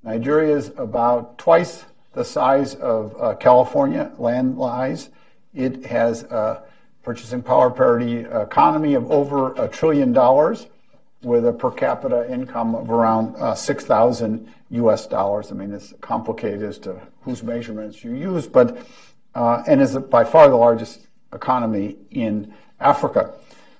[0.03, 5.09] Nigeria is about twice the size of uh, California land lies.
[5.53, 6.63] It has a
[7.03, 10.67] purchasing power parity economy of over a trillion dollars.
[11.21, 15.51] with a per capita income of around uh, 6,000 US dollars.
[15.51, 18.77] I mean, it's complicated as to whose measurements you use, but,
[19.35, 23.33] uh, and is by far the largest economy in Africa.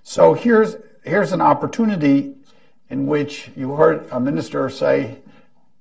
[0.04, 2.36] So here's, here's an opportunity
[2.90, 5.18] in which you heard a minister say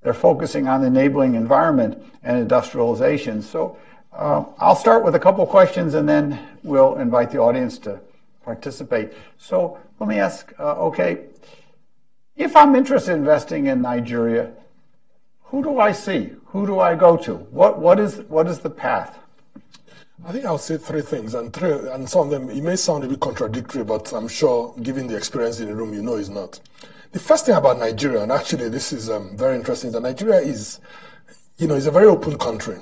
[0.03, 3.43] they're focusing on enabling environment and industrialization.
[3.43, 3.79] So
[4.13, 8.01] uh, I'll start with a couple questions and then we'll invite the audience to
[8.45, 9.13] participate.
[9.39, 11.27] So let me ask, uh, okay,
[12.37, 14.53] if I'm interested in investing in Nigeria,
[15.45, 16.33] who do I see?
[16.47, 17.35] Who do I go to?
[17.35, 19.19] What, what, is, what is the path?
[20.27, 23.05] I think I'll say three things, and three, and some of them, it may sound
[23.05, 26.29] a bit contradictory, but I'm sure, given the experience in the room, you know it's
[26.29, 26.61] not.
[27.13, 30.81] The first thing about Nigeria, and actually this is um, very interesting, that Nigeria is,
[31.57, 32.77] you know, is a very open country.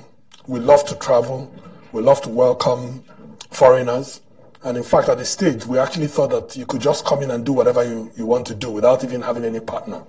[0.46, 1.52] We love to travel.
[1.92, 3.04] We love to welcome
[3.50, 4.22] foreigners.
[4.64, 7.30] And in fact, at the stage, we actually thought that you could just come in
[7.30, 10.02] and do whatever you, you want to do without even having any partner.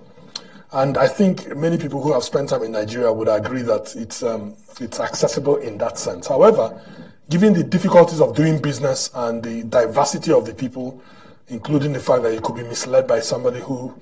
[0.72, 4.24] And I think many people who have spent time in Nigeria would agree that it's,
[4.24, 6.28] um, it's accessible in that sense.
[6.28, 6.82] However,
[7.30, 11.02] given the difficulties of doing business and the diversity of the people,
[11.48, 13.94] including the fact that you could be misled by somebody who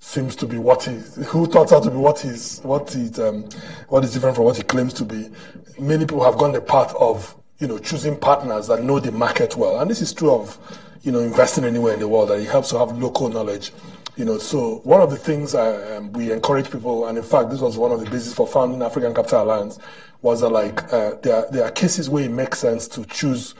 [0.00, 3.42] seems to be what he who turns out to be what he's what he um,
[3.88, 5.30] what is different from what he claims to be.
[5.78, 9.56] Many people have gone the path of you know choosing partners that know the market
[9.56, 10.58] well, and this is true of
[11.02, 12.28] you know investing anywhere in the world.
[12.28, 13.72] That it helps to have local knowledge.
[14.16, 17.50] You know, so one of the things I, um, we encourage people, and in fact,
[17.50, 19.80] this was one of the bases for founding African Capital Alliance,
[20.24, 23.54] was that like uh, there, there are cases where it makes sense to choose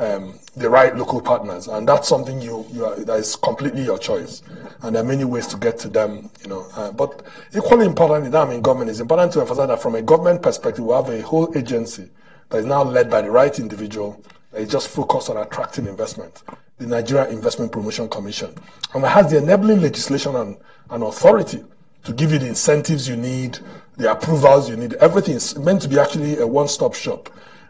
[0.00, 3.98] um, the right local partners, and that's something you, you are, that is completely your
[3.98, 4.42] choice.
[4.82, 6.66] And there are many ways to get to them, you know.
[6.74, 7.22] Uh, but
[7.56, 10.84] equally important, that I'm in government, it's important to emphasize that from a government perspective,
[10.84, 12.10] we have a whole agency
[12.48, 16.42] that is now led by the right individual that is just focused on attracting investment,
[16.78, 18.52] the Nigeria Investment Promotion Commission,
[18.92, 20.56] and it has the enabling legislation and,
[20.90, 21.62] and authority
[22.02, 23.58] to give you the incentives you need,
[23.98, 24.94] the approvals you need.
[24.94, 27.28] Everything is meant to be actually a one-stop shop.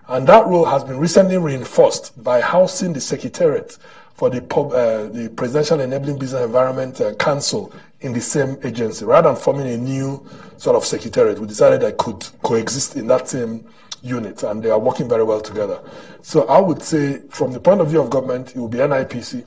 [0.08, 3.76] And that role has been recently reinforced by housing the Secretariat
[4.14, 9.04] for the, uh, the Presidential Enabling Business Environment uh, Council in the same agency.
[9.04, 10.24] Rather than forming a new
[10.56, 13.66] sort of secretariat, we decided I could coexist in that same
[14.02, 15.80] unit, and they are working very well together.
[16.22, 19.44] So I would say, from the point of view of government, it will be NIPC.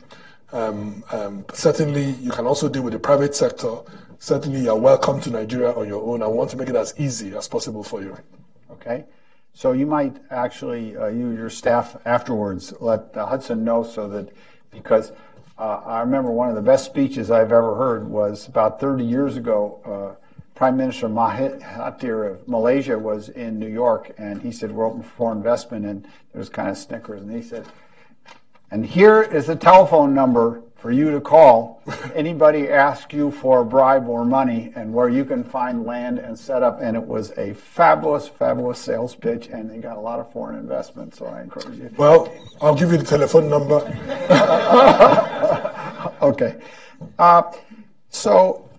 [0.52, 3.78] Um, um, certainly, you can also deal with the private sector.
[4.24, 6.22] Certainly, you are welcome to Nigeria on your own.
[6.22, 8.16] I want to make it as easy as possible for you.
[8.70, 9.06] Okay.
[9.56, 14.30] So you might actually, uh, you your staff afterwards, let uh, Hudson know so that
[14.70, 15.12] because
[15.58, 19.38] uh, I remember one of the best speeches I've ever heard was about 30 years
[19.38, 19.82] ago.
[19.84, 25.02] Uh, Prime Minister Mahathir of Malaysia was in New York, and he said we're open
[25.02, 27.66] for investment, and there was kind of snickers, and he said,
[28.70, 31.82] and here is the telephone number for you to call.
[32.16, 36.38] Anybody ask you for a bribe or money and where you can find land and
[36.38, 40.20] set up and it was a fabulous fabulous sales pitch and they got a lot
[40.20, 41.90] of foreign investment so i encourage you.
[41.98, 43.80] Well i'll give you the telephone number.
[46.22, 46.58] Okay.
[47.18, 47.52] Uh,
[48.10, 48.70] so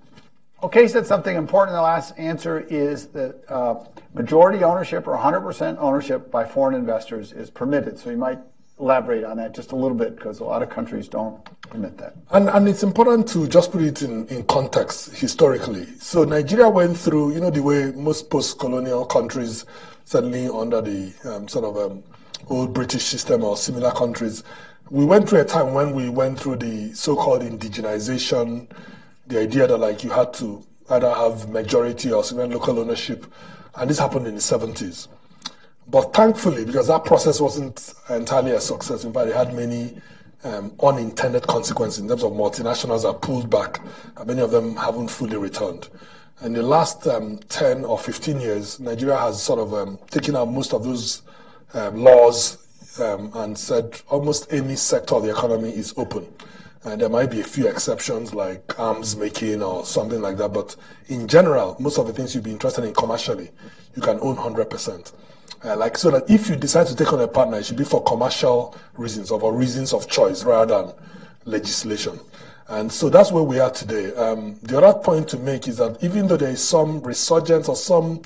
[0.62, 1.74] OK said something important.
[1.74, 3.84] In the last answer is that uh,
[4.14, 7.98] majority ownership or 100% ownership by foreign investors is permitted.
[7.98, 8.38] So you might
[8.78, 11.40] elaborate on that just a little bit because a lot of countries don't
[11.80, 12.14] that.
[12.30, 15.86] And, and it's important to just put it in, in context historically.
[15.98, 19.64] So Nigeria went through, you know, the way most post-colonial countries,
[20.04, 22.02] certainly under the um, sort of um,
[22.48, 24.44] old British system or similar countries,
[24.90, 28.68] we went through a time when we went through the so-called indigenization,
[29.26, 33.24] the idea that like you had to either have majority or even local ownership,
[33.76, 35.08] and this happened in the 70s.
[35.88, 40.00] But thankfully, because that process wasn't entirely a success, in fact, it had many
[40.44, 43.80] um, unintended consequences in terms of multinationals are pulled back,
[44.26, 45.88] many of them haven't fully returned.
[46.42, 50.50] In the last um, 10 or 15 years, Nigeria has sort of um, taken out
[50.50, 51.22] most of those
[51.74, 52.58] um, laws
[53.00, 56.26] um, and said almost any sector of the economy is open.
[56.84, 60.74] And there might be a few exceptions like arms making or something like that, but
[61.06, 63.50] in general, most of the things you'd be interested in commercially,
[63.94, 65.12] you can own 100%.
[65.64, 67.84] Uh, like so that if you decide to take on a partner, it should be
[67.84, 70.94] for commercial reasons or for reasons of choice rather than
[71.44, 72.18] legislation.
[72.68, 74.14] And so that's where we are today.
[74.14, 77.76] Um, the other point to make is that even though there is some resurgence or
[77.76, 78.22] some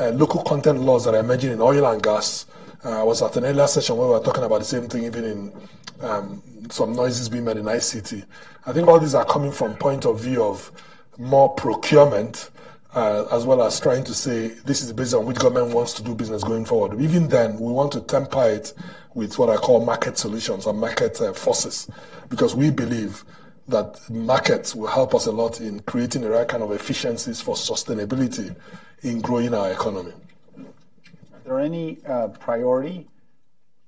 [0.00, 2.46] uh, local content laws that are emerging in oil and gas,
[2.84, 5.04] uh, I was at an earlier session where we were talking about the same thing,
[5.04, 5.52] even in
[6.00, 8.24] um, some noises being made in ICT.
[8.66, 10.70] I think all these are coming from point of view of
[11.18, 12.50] more procurement
[12.94, 16.02] uh, as well as trying to say this is based on which government wants to
[16.02, 17.00] do business going forward.
[17.00, 18.72] Even then, we want to temper it
[19.14, 21.88] with what I call market solutions or market uh, forces,
[22.28, 23.24] because we believe
[23.68, 27.54] that markets will help us a lot in creating the right kind of efficiencies for
[27.54, 28.54] sustainability
[29.02, 30.12] in growing our economy.
[30.56, 33.08] Are there any uh, priority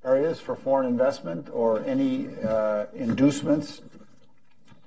[0.05, 3.83] areas for foreign investment or any uh, inducements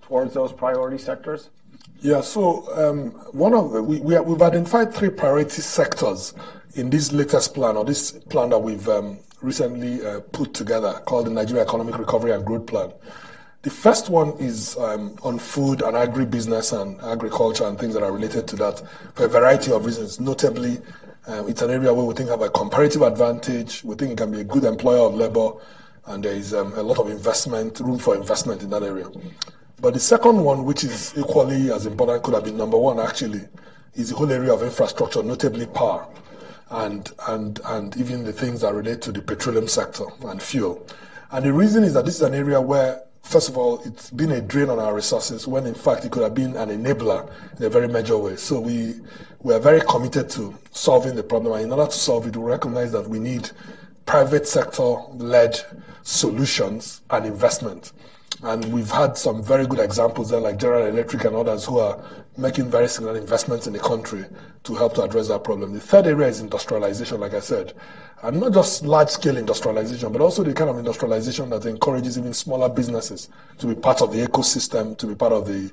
[0.01, 1.49] towards those priority sectors?
[2.01, 6.33] Yeah, so um, one of the, we, we have, we've identified three priority sectors
[6.75, 11.25] in this latest plan or this plan that we've um, recently uh, put together called
[11.25, 12.93] the Nigeria Economic Recovery and Growth Plan.
[13.63, 18.13] The first one is um, on food and agribusiness and agriculture and things that are
[18.13, 18.81] related to that
[19.13, 20.21] for a variety of reasons.
[20.21, 20.77] Notably,
[21.27, 23.83] um, it's an area where we think have a comparative advantage.
[23.83, 25.51] We think it can be a good employer of labor,
[26.05, 29.09] and there is um, a lot of investment, room for investment in that area.
[29.81, 33.41] But the second one, which is equally as important, could have been number one actually,
[33.93, 36.07] is the whole area of infrastructure, notably power,
[36.69, 40.85] and and and even the things that relate to the petroleum sector and fuel.
[41.31, 44.31] And the reason is that this is an area where first of all, it's been
[44.31, 47.65] a drain on our resources when in fact it could have been an enabler in
[47.65, 48.35] a very major way.
[48.35, 48.95] So we,
[49.41, 51.53] we are very committed to solving the problem.
[51.53, 53.51] And in order to solve it, we recognize that we need
[54.07, 55.59] private sector led
[56.01, 57.91] solutions and investment.
[58.41, 62.01] And we've had some very good examples there, like General Electric and others who are
[62.37, 64.25] making very significant investments in the country
[64.63, 65.73] to help to address that problem.
[65.73, 67.73] The third area is industrialization, like I said.
[68.21, 72.33] And not just large scale industrialization, but also the kind of industrialization that encourages even
[72.33, 75.71] smaller businesses to be part of the ecosystem, to be part of the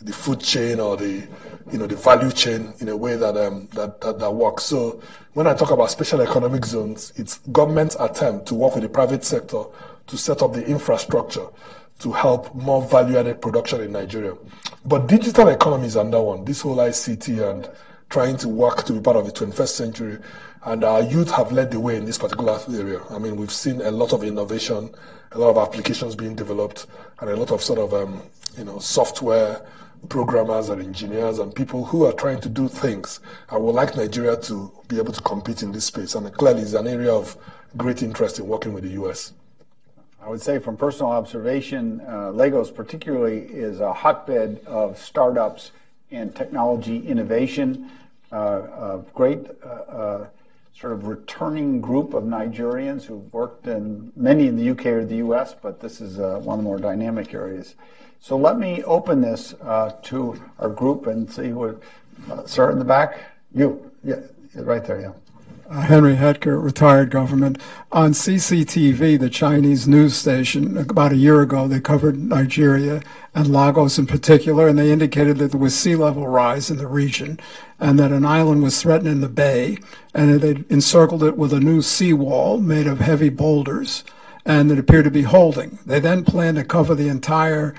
[0.00, 1.26] the food chain or the
[1.72, 4.64] you know the value chain in a way that um, that, that, that works.
[4.64, 8.88] So when I talk about special economic zones, it's government's attempt to work with the
[8.88, 9.64] private sector
[10.06, 11.46] to set up the infrastructure
[12.00, 14.34] to help more value-added production in Nigeria.
[14.84, 16.44] But digital economy is under one.
[16.44, 17.68] This whole ICT and
[18.08, 20.18] trying to work to be part of the 21st century.
[20.64, 23.00] And our youth have led the way in this particular area.
[23.10, 24.90] I mean, we've seen a lot of innovation,
[25.32, 26.86] a lot of applications being developed,
[27.20, 28.22] and a lot of sort of, um,
[28.56, 29.64] you know, software
[30.08, 33.18] programmers and engineers and people who are trying to do things
[33.50, 36.14] I would like Nigeria to be able to compete in this space.
[36.14, 37.36] And clearly, it's an area of
[37.76, 39.32] great interest in working with the U.S.
[40.28, 45.72] I would say from personal observation, uh, Lagos particularly is a hotbed of startups
[46.10, 47.90] and technology innovation.
[48.30, 50.26] Uh, a great uh, uh
[50.74, 55.16] sort of returning group of Nigerians who've worked in many in the UK or the
[55.16, 57.74] US, but this is uh, one of the more dynamic areas.
[58.20, 61.80] So let me open this uh, to our group and see would
[62.44, 63.18] start in the back.
[63.54, 64.20] You, yeah,
[64.56, 65.12] right there, yeah.
[65.70, 67.58] Uh, Henry Hetker, retired government.
[67.92, 73.02] On CCTV, the Chinese news station, about a year ago, they covered Nigeria
[73.34, 76.86] and Lagos in particular, and they indicated that there was sea level rise in the
[76.86, 77.38] region
[77.78, 79.76] and that an island was threatened in the bay,
[80.14, 84.04] and they encircled it with a new seawall made of heavy boulders,
[84.46, 85.78] and it appeared to be holding.
[85.84, 87.74] They then planned to cover the entire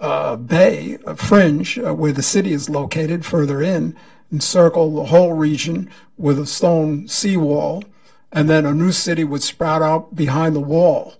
[0.00, 3.96] uh, bay uh, fringe uh, where the city is located further in
[4.32, 7.84] encircle the whole region with a stone seawall,
[8.32, 11.14] and then a new city would sprout out behind the wall.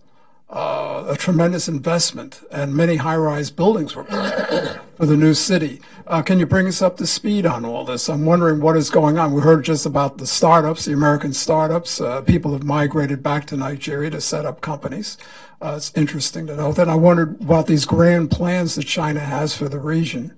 [0.51, 5.79] Uh, a tremendous investment, and many high-rise buildings were built for the new city.
[6.07, 8.09] Uh, can you bring us up to speed on all this?
[8.09, 9.35] I'm wondering what is going on.
[9.35, 12.01] We heard just about the startups, the American startups.
[12.01, 15.19] Uh, people have migrated back to Nigeria to set up companies.
[15.61, 16.89] Uh, it's interesting to know that.
[16.89, 20.33] I wondered about these grand plans that China has for the region.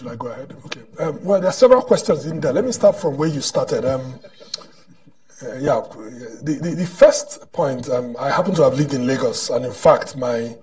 [0.00, 0.56] Should I go ahead?
[0.64, 0.80] Okay.
[0.98, 2.54] Um, well, there are several questions in there.
[2.54, 3.84] Let me start from where you started.
[3.84, 4.18] Um,
[5.42, 5.82] uh, yeah,
[6.42, 9.72] the, the, the, first point, um, I happen to have lived in Lagos, and in
[9.72, 10.56] fact, my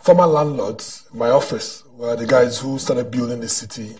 [0.00, 3.94] former landlords, my office, were the guys who started building the city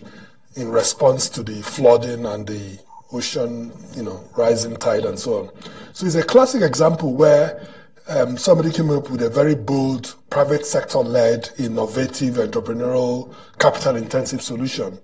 [0.55, 2.79] in response to the flooding and the
[3.13, 5.49] ocean, you know, rising tide and so on.
[5.93, 7.63] So it's a classic example where
[8.09, 14.41] um, somebody came up with a very bold, private sector led, innovative, entrepreneurial, capital intensive
[14.41, 14.99] solution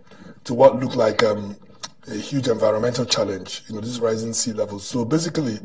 [0.46, 1.56] to what looked like um,
[2.08, 4.86] a huge environmental challenge, you know, this rising sea levels.
[4.86, 5.60] So basically,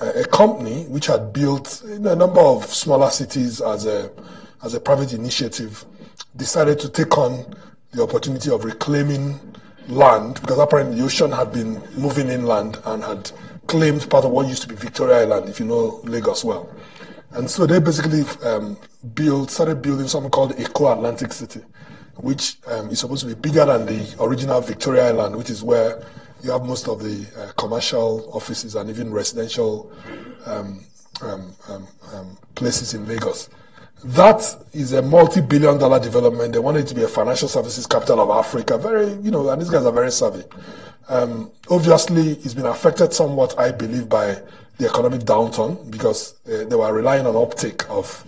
[0.00, 4.10] uh, a company which had built a number of smaller cities as a,
[4.62, 5.84] as a private initiative
[6.36, 7.54] decided to take on
[7.92, 9.38] the opportunity of reclaiming
[9.88, 13.30] land because apparently the ocean had been moving inland and had
[13.68, 16.68] claimed part of what used to be Victoria Island, if you know Lagos well.
[17.32, 18.76] And so they basically um,
[19.14, 21.60] built, started building something called Eco Atlantic City,
[22.16, 26.02] which um, is supposed to be bigger than the original Victoria Island, which is where
[26.42, 29.92] you have most of the uh, commercial offices and even residential
[30.46, 30.84] um,
[31.20, 33.50] um, um, um places in Lagos.
[34.04, 36.52] That is a multi-billion dollar development.
[36.52, 38.78] They want it to be a financial services capital of Africa.
[38.78, 40.44] Very, you know, and these guys are very savvy.
[41.08, 44.40] Um, obviously, it's been affected somewhat, I believe, by
[44.78, 48.24] the economic downturn because uh, they were relying on uptake of,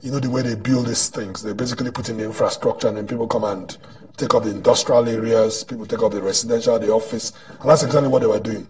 [0.00, 1.42] you know the way they build these things.
[1.42, 3.76] They basically put in the infrastructure and then people come and
[4.16, 8.08] take up the industrial areas, people take up the residential, the office, and that's exactly
[8.08, 8.66] what they were doing.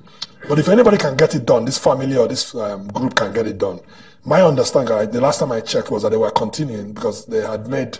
[0.48, 3.46] But if anybody can get it done, this family or this um, group can get
[3.46, 3.80] it done.
[4.24, 7.66] My understanding, the last time I checked, was that they were continuing because they had
[7.66, 7.98] made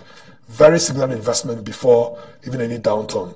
[0.48, 3.34] very significant investment before even any downturn.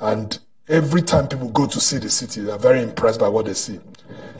[0.00, 3.46] And every time people go to see the city, they are very impressed by what
[3.46, 3.80] they see.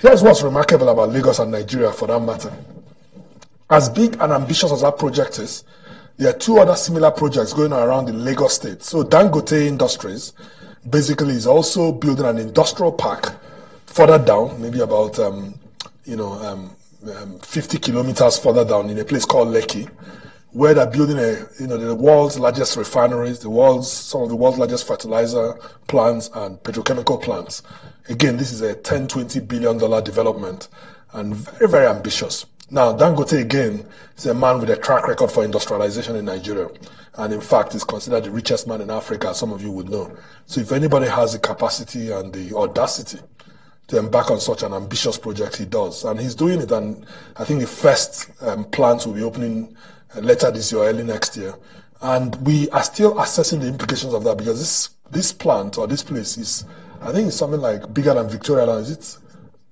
[0.00, 2.52] Here's what's remarkable about Lagos and Nigeria, for that matter.
[3.68, 5.64] As big and ambitious as that project is,
[6.18, 8.82] there are two other similar projects going around the Lagos state.
[8.82, 10.32] So Dangote Industries
[10.88, 13.34] basically is also building an industrial park
[13.86, 15.54] further down, maybe about um,
[16.04, 16.70] you know um,
[17.14, 19.88] um, 50 kilometers further down in a place called Lekki,
[20.52, 24.36] where they're building a you know the world's largest refineries, the world's some of the
[24.36, 25.54] world's largest fertilizer
[25.86, 27.62] plants and petrochemical plants.
[28.08, 30.68] Again, this is a 10, 20 billion dollar development
[31.12, 32.46] and very, very ambitious.
[32.70, 33.86] Now, Dangote again
[34.16, 36.68] is a man with a track record for industrialization in Nigeria.
[37.14, 40.14] And in fact, is considered the richest man in Africa, some of you would know.
[40.46, 43.20] So if anybody has the capacity and the audacity
[43.88, 46.04] to embark on such an ambitious project, he does.
[46.04, 46.70] And he's doing it.
[46.70, 47.04] And
[47.36, 49.76] I think the first um, plants will be opening
[50.14, 51.54] uh, later this year, early next year.
[52.00, 56.02] And we are still assessing the implications of that because this, this plant or this
[56.02, 56.64] place is,
[57.00, 58.86] I think it's something like bigger than Victoria Island.
[58.86, 59.18] Is it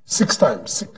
[0.07, 0.73] six times?
[0.73, 0.91] Six,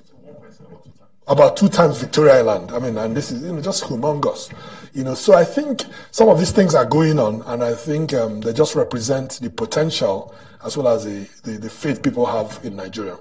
[1.29, 2.71] about two times Victoria Island.
[2.71, 4.51] I mean, and this is you know just humongous.
[4.95, 8.15] You know, so I think some of these things are going on, and I think
[8.15, 10.35] um, they just represent the potential
[10.65, 13.19] as well as the, the, the faith people have in Nigeria.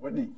[0.00, 0.28] Whitney.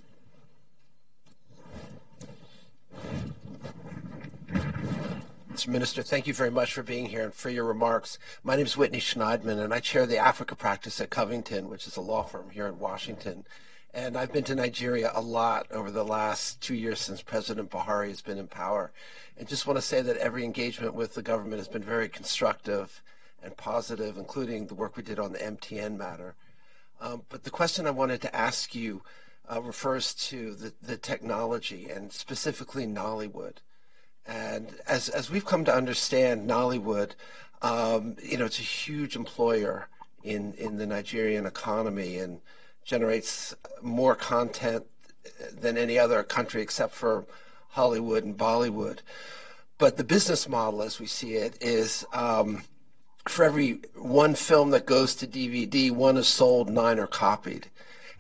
[5.55, 5.69] Mr.
[5.69, 8.19] Minister, thank you very much for being here and for your remarks.
[8.43, 11.97] My name is Whitney Schneidman, and I chair the Africa practice at Covington, which is
[11.97, 13.47] a law firm here in Washington.
[13.95, 18.09] And I've been to Nigeria a lot over the last two years since President Buhari
[18.09, 18.91] has been in power.
[19.39, 23.01] And just want to say that every engagement with the government has been very constructive
[23.41, 26.35] and positive, including the work we did on the MTN matter.
[27.01, 29.03] Um, but the question I wanted to ask you
[29.49, 33.59] uh, refers to the, the technology and specifically Nollywood.
[34.27, 37.13] And as, as we've come to understand Nollywood,
[37.63, 39.89] um, you know, it's a huge employer
[40.25, 42.19] in, in the Nigerian economy.
[42.19, 42.41] And
[42.85, 44.85] generates more content
[45.53, 47.25] than any other country except for
[47.71, 48.99] Hollywood and Bollywood.
[49.79, 52.63] But the business model, as we see it, is um,
[53.27, 57.69] for every one film that goes to DVD, one is sold, nine are copied.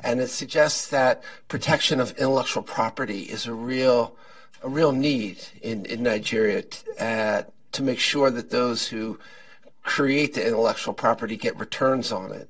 [0.01, 4.17] And it suggests that protection of intellectual property is a real,
[4.63, 9.19] a real need in, in Nigeria t- uh, to make sure that those who
[9.83, 12.49] create the intellectual property get returns on it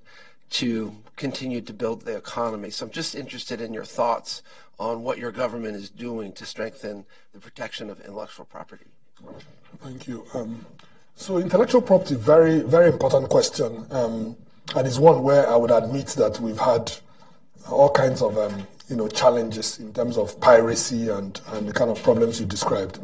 [0.51, 2.71] to continue to build the economy.
[2.71, 4.43] So I'm just interested in your thoughts
[4.79, 8.87] on what your government is doing to strengthen the protection of intellectual property.
[9.83, 10.25] Thank you.
[10.35, 10.67] Um,
[11.15, 14.37] so intellectual property, very, very important question, um,
[14.75, 16.93] and it's one where I would admit that we've had
[17.71, 21.91] all kinds of, um, you know, challenges in terms of piracy and, and the kind
[21.91, 22.99] of problems you described.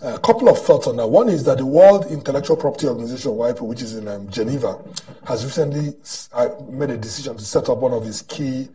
[0.00, 1.08] A couple of thoughts on that.
[1.08, 4.78] One is that the World Intellectual Property Organization, WIPO, which is in um, Geneva,
[5.26, 5.92] has recently
[6.32, 8.68] uh, made a decision to set up one of its key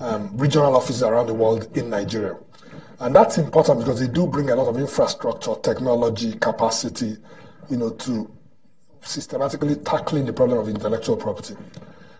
[0.00, 2.36] um, regional offices around the world in Nigeria.
[2.98, 7.16] And that's important because they do bring a lot of infrastructure, technology, capacity,
[7.70, 8.28] you know, to
[9.02, 11.54] systematically tackling the problem of intellectual property.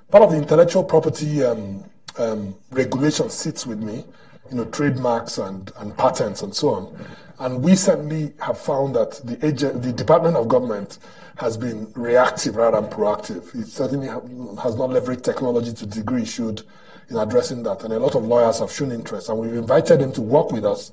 [0.09, 1.85] Part of the intellectual property um,
[2.19, 4.05] um regulation sits with me,
[4.51, 7.07] you know, trademarks and, and patents and so on.
[7.39, 10.99] And we certainly have found that the, agent, the Department of Government
[11.37, 13.55] has been reactive rather than proactive.
[13.55, 16.63] It certainly has not leveraged technology to the degree it should
[17.11, 17.85] in addressing that.
[17.85, 19.29] And a lot of lawyers have shown interest.
[19.29, 20.93] And we've invited them to work with us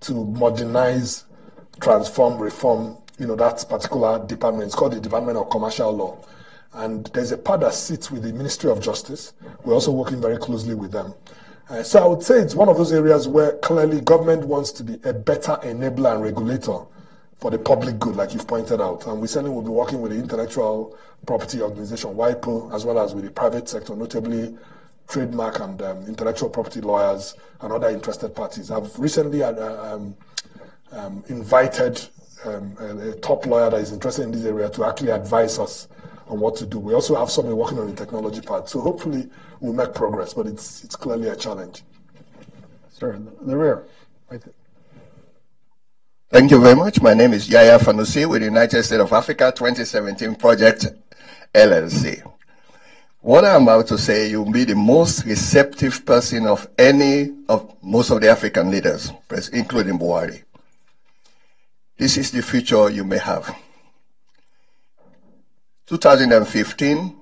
[0.00, 1.24] to modernize,
[1.80, 4.66] transform, reform, you know, that particular department.
[4.66, 6.24] It's called the Department of Commercial Law.
[6.72, 9.34] And there's a part that sits with the Ministry of Justice.
[9.64, 11.12] We're also working very closely with them.
[11.72, 14.84] Uh, so I would say it's one of those areas where clearly government wants to
[14.84, 16.80] be a better enabler and regulator
[17.38, 19.06] for the public good, like you've pointed out.
[19.06, 20.94] And we certainly will be working with the intellectual
[21.24, 24.54] property organization, WIPO, as well as with the private sector, notably
[25.08, 28.70] trademark and um, intellectual property lawyers and other interested parties.
[28.70, 30.14] I've recently uh, um,
[30.90, 32.06] um, invited
[32.44, 35.88] um, a, a, top lawyer that is interested in this area to actually advise us
[36.32, 36.78] on what to do.
[36.78, 38.68] We also have somebody working on the technology part.
[38.68, 39.28] So hopefully
[39.60, 41.82] we'll make progress, but it's, it's clearly a challenge.
[42.90, 43.84] Sir, in the rear.
[44.30, 44.42] Right
[46.30, 47.02] Thank you very much.
[47.02, 50.86] My name is Yaya Fanusi with the United States of Africa 2017 Project
[51.54, 52.22] LLC.
[53.20, 58.10] What I'm about to say, you'll be the most receptive person of any of most
[58.10, 59.12] of the African leaders,
[59.52, 60.42] including Buhari.
[61.98, 63.54] This is the future you may have.
[65.92, 67.14] 2015,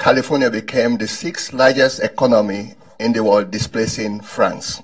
[0.00, 4.82] California became the sixth largest economy in the world, displacing France.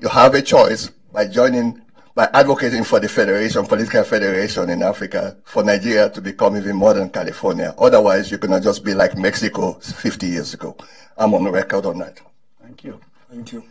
[0.00, 1.82] You have a choice by joining,
[2.14, 6.94] by advocating for the federation, political federation in Africa, for Nigeria to become even more
[6.94, 7.74] than California.
[7.76, 10.74] Otherwise, you're going to just be like Mexico 50 years ago.
[11.18, 12.18] I'm on the record on that.
[12.62, 12.98] Thank you.
[13.28, 13.62] Thank you.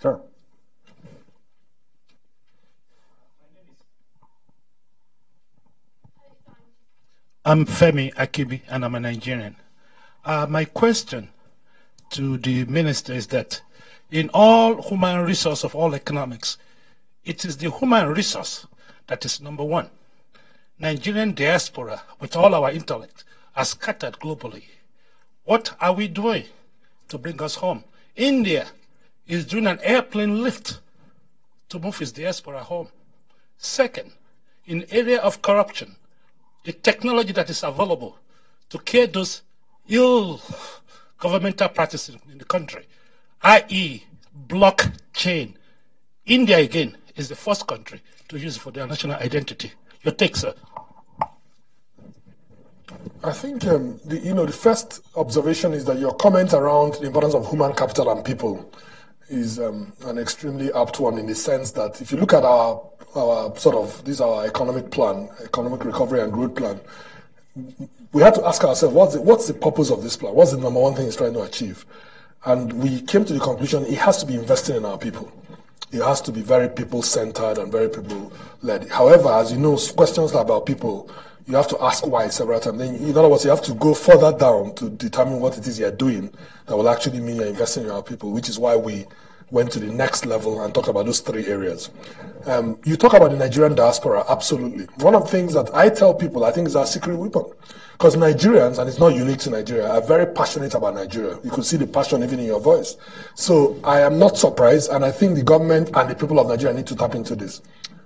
[0.00, 0.20] Sir.
[7.48, 9.56] I'm Femi Akibi, and I'm a Nigerian.
[10.22, 11.30] Uh, my question
[12.10, 13.62] to the minister is that
[14.10, 16.58] in all human resource of all economics,
[17.24, 18.66] it is the human resource
[19.06, 19.88] that is number one.
[20.78, 23.24] Nigerian diaspora, with all our intellect,
[23.56, 24.64] are scattered globally.
[25.44, 26.44] What are we doing
[27.08, 27.82] to bring us home?
[28.14, 28.66] India
[29.26, 30.80] is doing an airplane lift
[31.70, 32.88] to move its diaspora home.
[33.56, 34.12] Second,
[34.66, 35.96] in area of corruption,
[36.64, 38.16] the technology that is available
[38.70, 39.42] to cure those
[39.88, 40.40] ill
[41.18, 42.86] governmental practices in the country,
[43.42, 44.04] i.e.,
[44.46, 45.54] blockchain.
[46.26, 49.72] India, again, is the first country to use for their national identity.
[50.02, 50.54] Your take, sir.
[53.24, 57.06] I think um, the, you know the first observation is that your comment around the
[57.06, 58.70] importance of human capital and people
[59.28, 62.82] is um, an extremely apt one in the sense that if you look at our
[63.14, 66.80] our sort of this our economic plan, economic recovery and growth plan,
[68.12, 70.34] we had to ask ourselves what's the, what's the purpose of this plan?
[70.34, 71.84] What's the number one thing it's trying to achieve?
[72.44, 75.32] And we came to the conclusion it has to be investing in our people.
[75.90, 78.88] It has to be very people centered and very people led.
[78.88, 81.10] However, as you know, questions about people
[81.48, 82.78] you have to ask why several times.
[82.78, 85.78] Then, in other words, you have to go further down to determine what it is
[85.78, 86.30] you're doing
[86.66, 89.06] that will actually mean you're investing in our people, which is why we
[89.50, 91.88] went to the next level and talked about those three areas.
[92.44, 94.84] Um, you talk about the Nigerian diaspora, absolutely.
[94.96, 97.44] One of the things that I tell people, I think, is our secret weapon.
[97.92, 101.38] Because Nigerians, and it's not unique to Nigeria, are very passionate about Nigeria.
[101.42, 102.98] You could see the passion even in your voice.
[103.34, 106.76] So I am not surprised, and I think the government and the people of Nigeria
[106.76, 107.62] need to tap into this.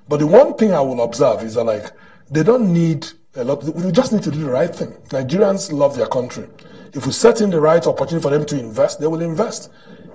[0.08, 1.90] But the one thing I will observe is that, like,
[2.30, 3.62] they don't need a lot.
[3.64, 4.92] We just need to do the right thing.
[5.08, 6.48] Nigerians love their country.
[6.92, 9.70] If we set in the right opportunity for them to invest, they will invest.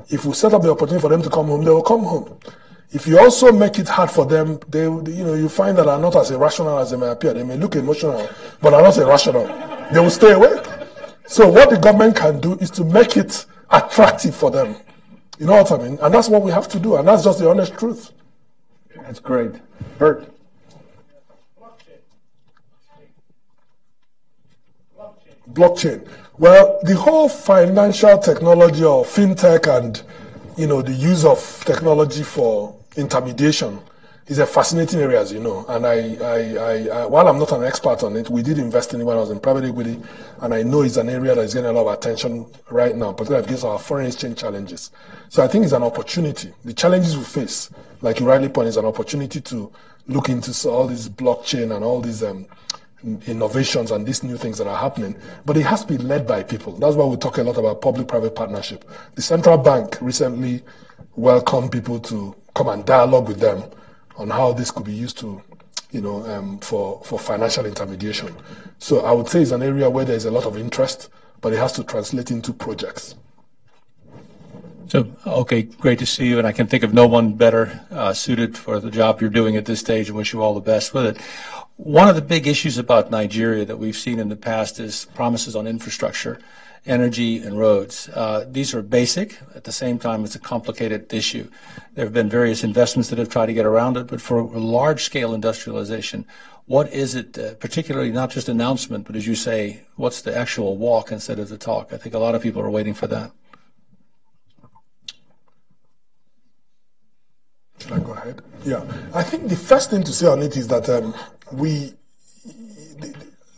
[0.10, 2.38] If we set up the opportunity for them to come home, they will come home.
[2.92, 6.00] If you also make it hard for them, they, you know, you find that are
[6.00, 7.34] not as irrational as they may appear.
[7.34, 8.30] They may look emotional,
[8.62, 9.46] but are not irrational.
[9.92, 10.62] They will stay away.
[11.26, 14.78] So what the government can do is to make it attractive for them.
[15.40, 16.00] You know what I mean?
[16.02, 18.12] And that's what we have to do, and that's just the honest truth.
[18.96, 19.52] That's great.
[19.98, 20.34] Bert.
[25.54, 26.08] Blockchain?
[26.38, 30.02] Well, the whole financial technology or fintech and
[30.58, 33.80] you know the use of technology for intermediation
[34.28, 35.66] is a fascinating area, as you know.
[35.70, 38.94] And I, I, I, I, while I'm not an expert on it, we did invest
[38.94, 40.00] in it when I was in private equity,
[40.42, 43.14] and I know it's an area that is getting a lot of attention right now,
[43.14, 44.92] particularly against our foreign exchange challenges.
[45.30, 46.54] So I think it's an opportunity.
[46.66, 47.70] The challenges we face,
[48.02, 49.72] like you rightly point, is an opportunity to
[50.08, 52.48] look into all this blockchain and all these um,
[53.04, 56.44] innovations and these new things that are happening, but it has to be led by
[56.44, 56.74] people.
[56.74, 58.90] That's why we talk a lot about public-private partnership.
[59.16, 60.64] The central bank recently
[61.16, 63.64] welcomed people to come and dialogue with them
[64.18, 65.42] on how this could be used to,
[65.92, 68.36] you know, um, for for financial intermediation.
[68.80, 71.10] So I would say it's an area where there is a lot of interest,
[71.42, 73.16] but it has to translate into projects.
[74.88, 78.14] So, OK, great to see you, and I can think of no one better uh,
[78.14, 80.94] suited for the job you're doing at this stage, and wish you all the best
[80.94, 81.18] with it.
[81.78, 85.56] One of the big issues about Nigeria that we've seen in the past is promises
[85.56, 86.40] on infrastructure,
[86.88, 88.10] energy, and roads.
[88.10, 89.38] Uh, these are basic.
[89.54, 91.48] At the same time, it's a complicated issue.
[91.94, 95.36] There have been various investments that have tried to get around it, but for large-scale
[95.36, 96.26] industrialization,
[96.66, 100.78] what is it, uh, particularly not just announcement, but as you say, what's the actual
[100.78, 101.94] walk instead of the talk?
[101.94, 103.32] I think a lot of people are waiting for that.
[107.78, 108.42] Should I go ahead?
[108.68, 108.84] Yeah.
[109.14, 111.16] I think the first thing to say on it is that um,
[111.54, 111.94] we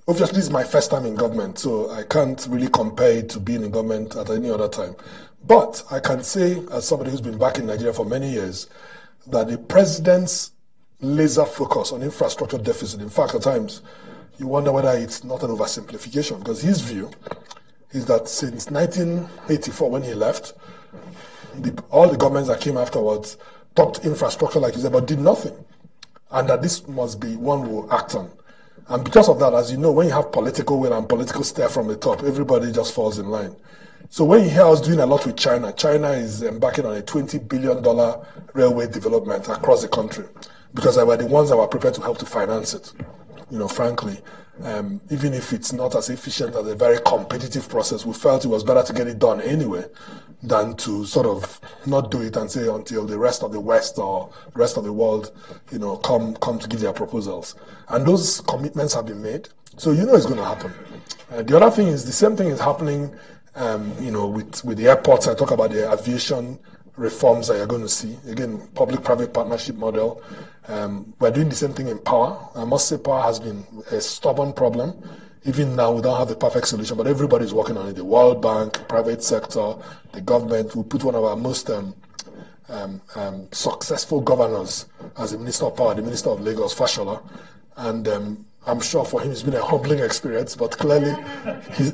[0.07, 3.39] obviously this is my first time in government, so I can't really compare it to
[3.39, 4.95] being in government at any other time.
[5.47, 8.70] But I can say, as somebody who's been back in Nigeria for many years,
[9.26, 10.51] that the president's
[11.01, 13.82] laser focus on infrastructure deficit, in fact, at times,
[14.38, 17.10] you wonder whether it's not an oversimplification, because his view
[17.93, 20.53] is that since 1984, when he left,
[21.55, 23.38] the, all the governments that came afterwards
[23.80, 25.54] talked infrastructure, like you said, but did nothing
[26.32, 28.30] and that this must be one will act on.
[28.88, 31.70] And because of that, as you know, when you have political will and political stare
[31.70, 33.56] from the top, everybody just falls in line.
[34.10, 37.02] So when you hear us doing a lot with China, China is embarking on a
[37.02, 37.84] $20 billion
[38.54, 40.26] railway development across the country
[40.74, 42.92] because they were the ones that were prepared to help to finance it,
[43.52, 44.20] you know, frankly.
[44.64, 48.49] Um, even if it's not as efficient as a very competitive process, we felt it
[48.49, 49.86] was better to get it done anyway
[50.43, 53.97] than to sort of not do it and say until the rest of the West
[53.97, 55.32] or rest of the world,
[55.72, 57.55] you know, come come to give their proposals.
[57.88, 60.74] And those commitments have been made, so you know it's going to happen.
[61.32, 63.16] Uh, the other thing is the same thing is happening
[63.55, 66.60] um, you know, with, with the airports, I talk about the aviation
[67.00, 68.18] reforms that you're going to see.
[68.28, 70.22] Again, public-private partnership model.
[70.68, 72.50] Um, we're doing the same thing in power.
[72.56, 75.02] I must say power has been a stubborn problem.
[75.45, 77.95] Even now, we don't have the perfect solution, but everybody's working on it.
[77.95, 79.76] The World Bank, private sector,
[80.12, 80.76] the government.
[80.76, 81.95] We put one of our most um,
[82.68, 84.86] um, um successful governors
[85.18, 87.24] as the Minister of Power, the Minister of Lagos, Fashola.
[87.78, 91.16] And um, I'm sure for him it's been a humbling experience, but clearly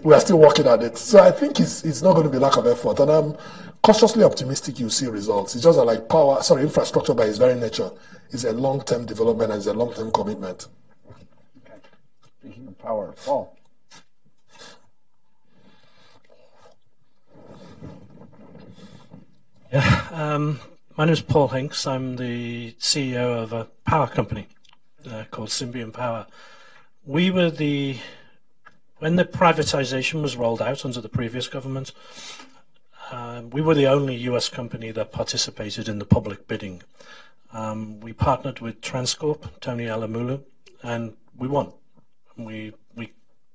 [0.03, 0.97] we are still working at it.
[0.97, 2.99] So I think it's, it's not going to be lack of effort.
[2.99, 3.37] And I'm
[3.85, 5.55] cautiously optimistic you see results.
[5.55, 7.91] It's just like power, sorry, infrastructure by its very nature
[8.31, 10.67] is a long-term development and it's a long-term commitment.
[11.09, 11.75] Okay.
[12.39, 13.55] Speaking of power, Paul.
[19.71, 20.59] Yeah, um,
[20.97, 21.85] my name is Paul Hinks.
[21.85, 24.47] I'm the CEO of a power company
[25.09, 26.27] uh, called Symbion Power
[27.05, 27.97] we were the
[28.97, 31.91] when the privatization was rolled out under the previous government,
[33.11, 36.81] uh, we were the only US company that participated in the public bidding.
[37.53, 40.41] Um, we partnered with Transcorp, Tony Elumelu,
[40.83, 41.71] and we won.
[42.37, 43.13] We we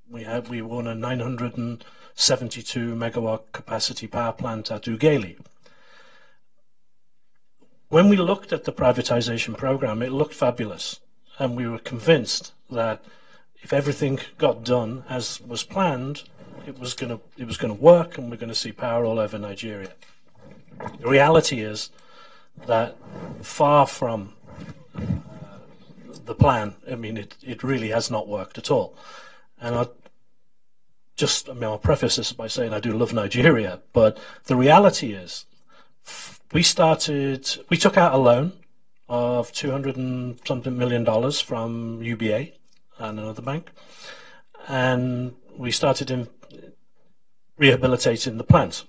[0.09, 5.37] we had we won a 972 megawatt capacity power plant at Ughelli.
[7.89, 11.01] When we looked at the privatization program, it looked fabulous,
[11.37, 13.03] and we were convinced that
[13.61, 16.23] if everything got done as was planned,
[16.67, 19.05] it was going to it was going to work, and we're going to see power
[19.05, 19.91] all over Nigeria.
[20.99, 21.89] The reality is
[22.65, 22.95] that
[23.41, 24.33] far from
[24.95, 25.01] uh,
[26.25, 28.95] the plan, I mean, it, it really has not worked at all.
[29.59, 29.87] And I
[31.15, 35.13] just, I mean, I'll preface this by saying I do love Nigeria, but the reality
[35.13, 35.45] is
[36.51, 38.53] we started, we took out a loan
[39.07, 42.49] of 200 and something million dollars from UBA
[42.97, 43.71] and another bank.
[44.67, 46.27] And we started in
[47.61, 48.83] rehabilitating the plant.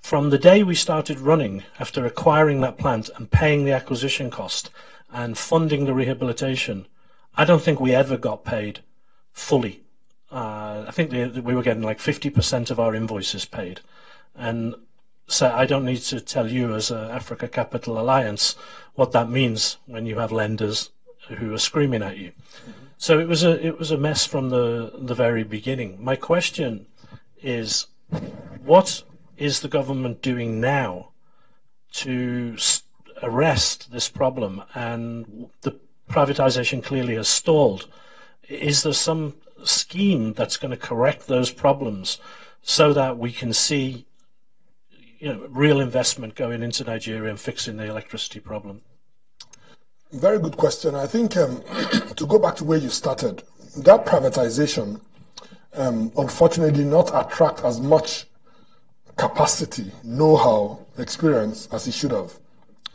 [0.00, 4.70] From the day we started running, after acquiring that plant and paying the acquisition cost
[5.12, 6.86] and funding the rehabilitation,
[7.34, 8.80] I don't think we ever got paid
[9.32, 9.82] fully.
[10.30, 13.80] Uh, I think the, we were getting like 50% of our invoices paid.
[14.36, 14.76] And
[15.26, 18.54] so I don't need to tell you as a African Capital Alliance
[18.94, 20.90] what that means when you have lenders
[21.28, 22.30] who are screaming at you.
[22.96, 25.98] So it was a it was a mess from the the very beginning.
[26.00, 26.86] My question
[27.42, 27.86] is,
[28.64, 29.02] what
[29.36, 31.10] is the government doing now
[31.92, 32.56] to
[33.22, 34.62] arrest this problem?
[34.74, 35.78] And the
[36.10, 37.88] privatization clearly has stalled.
[38.48, 39.34] Is there some
[39.64, 42.18] scheme that's going to correct those problems
[42.62, 44.06] so that we can see
[45.18, 48.82] you know, real investment going into Nigeria and fixing the electricity problem?
[50.12, 50.94] Very good question.
[50.94, 51.62] I think um,
[52.16, 53.42] to go back to where you started,
[53.78, 55.00] that privatization
[55.74, 58.26] um, unfortunately not attract as much
[59.16, 62.32] capacity, know-how, experience as he should have.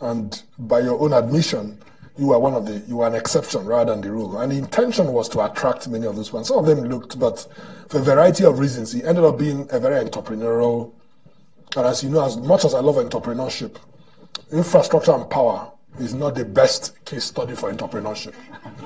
[0.01, 1.80] And by your own admission,
[2.17, 4.39] you are one of the you are an exception rather than the rule.
[4.39, 6.47] And the intention was to attract many of those ones.
[6.47, 7.47] Some of them looked, but
[7.89, 10.93] for a variety of reasons, he ended up being a very entrepreneurial.
[11.75, 13.78] And as you know, as much as I love entrepreneurship,
[14.51, 18.33] infrastructure and power is not the best case study for entrepreneurship.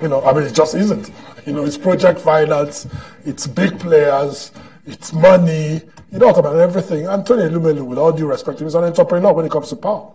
[0.01, 1.11] You know, I mean, it just isn't.
[1.45, 2.87] You know, it's project finance,
[3.25, 4.51] it's big players,
[4.85, 5.81] it's money,
[6.11, 7.05] you know, about everything.
[7.05, 10.11] Anthony Elumelu, with all due respect, is an entrepreneur when it comes to power.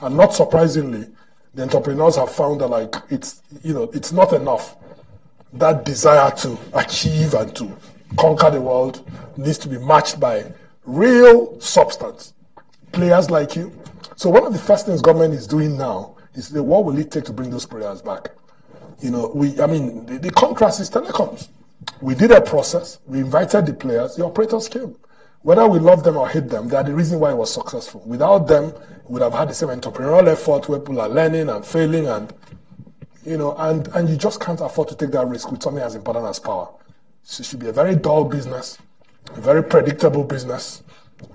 [0.00, 1.06] And not surprisingly,
[1.54, 4.76] the entrepreneurs have found that like it's you know it's not enough.
[5.52, 7.76] That desire to achieve and to
[8.16, 10.52] conquer the world needs to be matched by
[10.84, 12.34] real substance.
[12.90, 13.72] Players like you.
[14.16, 17.10] So one of the first things government is doing now is the, what will it
[17.10, 18.30] take to bring those players back?
[19.00, 21.48] You know, we, I mean, the, the contrast is telecoms.
[22.00, 24.96] We did a process, we invited the players, the operators came.
[25.42, 28.02] Whether we love them or hate them, they are the reason why it was successful.
[28.06, 28.72] Without them,
[29.06, 32.32] we would have had the same entrepreneurial effort where people are learning and failing and,
[33.26, 35.94] you know, and, and you just can't afford to take that risk with something as
[35.94, 36.70] important as power.
[37.24, 38.78] So it should be a very dull business,
[39.34, 40.82] a very predictable business,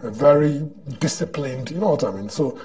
[0.02, 0.68] a very
[1.00, 2.30] disciplined, you know what I mean?
[2.30, 2.60] So,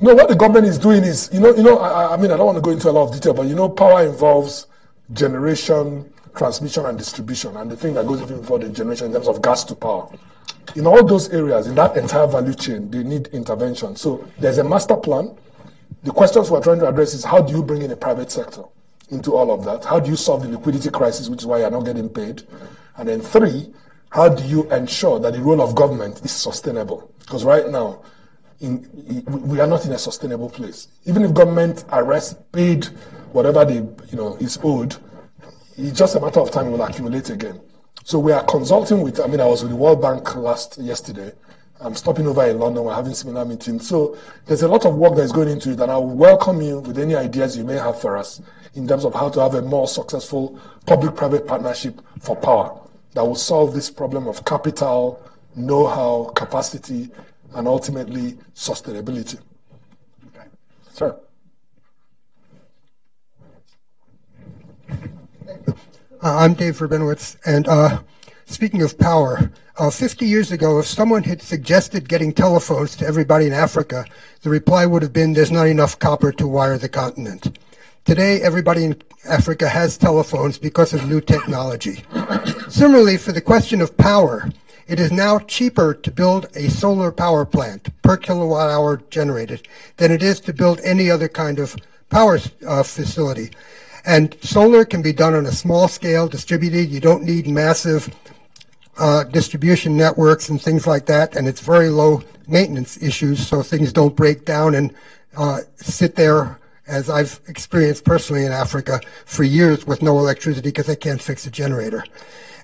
[0.00, 2.36] no, what the government is doing is, you know, you know, I, I mean, I
[2.36, 4.66] don't want to go into a lot of detail, but you know, power involves
[5.12, 9.28] generation, transmission, and distribution, and the thing that goes even before the generation in terms
[9.28, 10.08] of gas to power.
[10.76, 13.94] In all those areas, in that entire value chain, they need intervention.
[13.96, 15.36] So there's a master plan.
[16.02, 18.64] The questions we're trying to address is how do you bring in a private sector
[19.10, 19.84] into all of that?
[19.84, 22.42] How do you solve the liquidity crisis, which is why you're not getting paid?
[22.96, 23.72] And then three,
[24.10, 27.10] how do you ensure that the role of government is sustainable?
[27.20, 28.02] Because right now,
[28.64, 30.88] in, we are not in a sustainable place.
[31.04, 32.86] Even if government arrests, paid
[33.32, 34.96] whatever they, you know, is owed,
[35.76, 37.60] it's just a matter of time it will accumulate again.
[38.04, 41.32] So we are consulting with, I mean, I was with the World Bank last yesterday.
[41.80, 42.84] I'm stopping over in London.
[42.84, 43.88] We're having similar meetings.
[43.88, 46.80] So there's a lot of work that is going into it, and I welcome you
[46.80, 48.40] with any ideas you may have for us
[48.74, 52.80] in terms of how to have a more successful public-private partnership for power
[53.14, 55.20] that will solve this problem of capital,
[55.56, 57.10] know-how, capacity,
[57.54, 59.40] and ultimately sustainability.
[60.28, 60.46] Okay.
[60.92, 61.16] Sir.
[64.88, 68.00] Uh, I'm Dave Rabinowitz, and uh,
[68.46, 73.46] speaking of power, uh, 50 years ago, if someone had suggested getting telephones to everybody
[73.46, 74.04] in Africa,
[74.42, 77.58] the reply would have been, there's not enough copper to wire the continent.
[78.04, 82.04] Today, everybody in Africa has telephones because of new technology.
[82.68, 84.50] Similarly, for the question of power,
[84.86, 89.66] it is now cheaper to build a solar power plant per kilowatt hour generated
[89.96, 91.76] than it is to build any other kind of
[92.10, 93.50] power uh, facility.
[94.04, 96.90] And solar can be done on a small scale, distributed.
[96.90, 98.14] You don't need massive
[98.98, 103.92] uh, distribution networks and things like that, and it's very low maintenance issues, so things
[103.92, 104.94] don't break down and
[105.36, 110.86] uh, sit there, as I've experienced personally in Africa, for years with no electricity because
[110.86, 112.04] they can't fix a generator.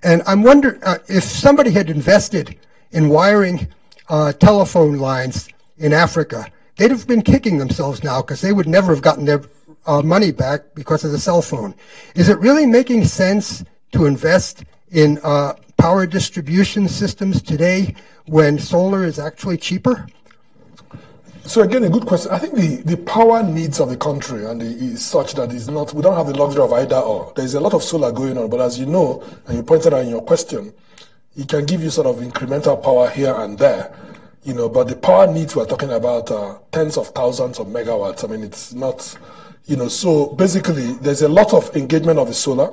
[0.03, 2.59] And I'm wondering uh, if somebody had invested
[2.93, 3.69] in wiring
[4.09, 5.49] uh, telephone lines
[5.79, 6.47] in Africa,
[6.77, 9.43] they'd have been kicking themselves now because they would never have gotten their
[9.87, 11.75] uh, money back because of the cell phone.
[12.15, 17.95] Is it really making sense to invest in uh, power distribution systems today
[18.27, 20.07] when solar is actually cheaper?
[21.51, 22.31] So again, a good question.
[22.31, 25.93] I think the, the power needs of the country and the, is such that not.
[25.93, 27.33] We don't have the luxury of either or.
[27.35, 30.05] There's a lot of solar going on, but as you know, and you pointed out
[30.05, 30.73] in your question,
[31.37, 33.93] it can give you sort of incremental power here and there,
[34.45, 34.69] you know.
[34.69, 38.23] But the power needs we're talking about uh, tens of thousands of megawatts.
[38.23, 39.19] I mean, it's not
[39.67, 42.71] you know, so basically, there's a lot of engagement of the solar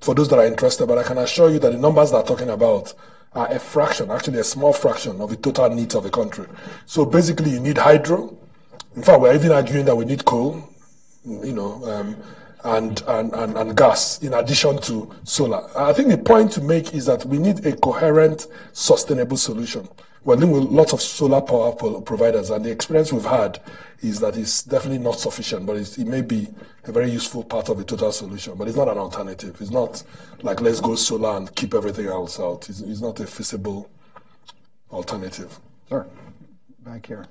[0.00, 2.26] for those that are interested, but I can assure you that the numbers that I'm
[2.26, 2.94] talking about
[3.34, 6.46] are a fraction, actually a small fraction of the total needs of the country.
[6.86, 8.36] So basically, you need hydro.
[8.96, 10.68] In fact, we're even arguing that we need coal,
[11.24, 12.16] you know, um,
[12.64, 15.68] and, and, and, and gas in addition to solar.
[15.76, 19.88] I think the point to make is that we need a coherent, sustainable solution.
[20.24, 23.60] We're dealing with lots of solar power providers, and the experience we've had
[24.00, 26.48] is that it's definitely not sufficient, but it may be
[26.84, 28.54] a very useful part of the total solution.
[28.56, 29.60] But it's not an alternative.
[29.60, 30.02] It's not
[30.42, 32.70] like let's go solar and keep everything else out.
[32.70, 33.90] It's, it's not a feasible
[34.90, 35.58] alternative.
[35.90, 36.06] Sir,
[36.80, 37.26] back here.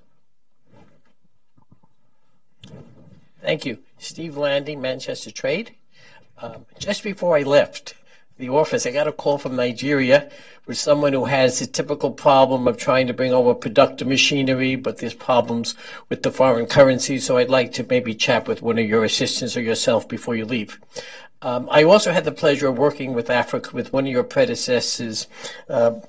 [3.42, 3.80] Thank you.
[3.98, 5.72] Steve Lande, Manchester Trade.
[6.38, 7.96] Um, just before I left
[8.38, 10.30] the office, I got a call from Nigeria
[10.66, 14.98] with someone who has the typical problem of trying to bring over productive machinery, but
[14.98, 15.76] there's problems
[16.10, 17.20] with the foreign currency.
[17.20, 20.46] So I'd like to maybe chat with one of your assistants or yourself before you
[20.46, 20.80] leave.
[21.42, 25.28] Um, I also had the pleasure of working with Africa with one of your predecessors,
[25.70, 26.00] uh,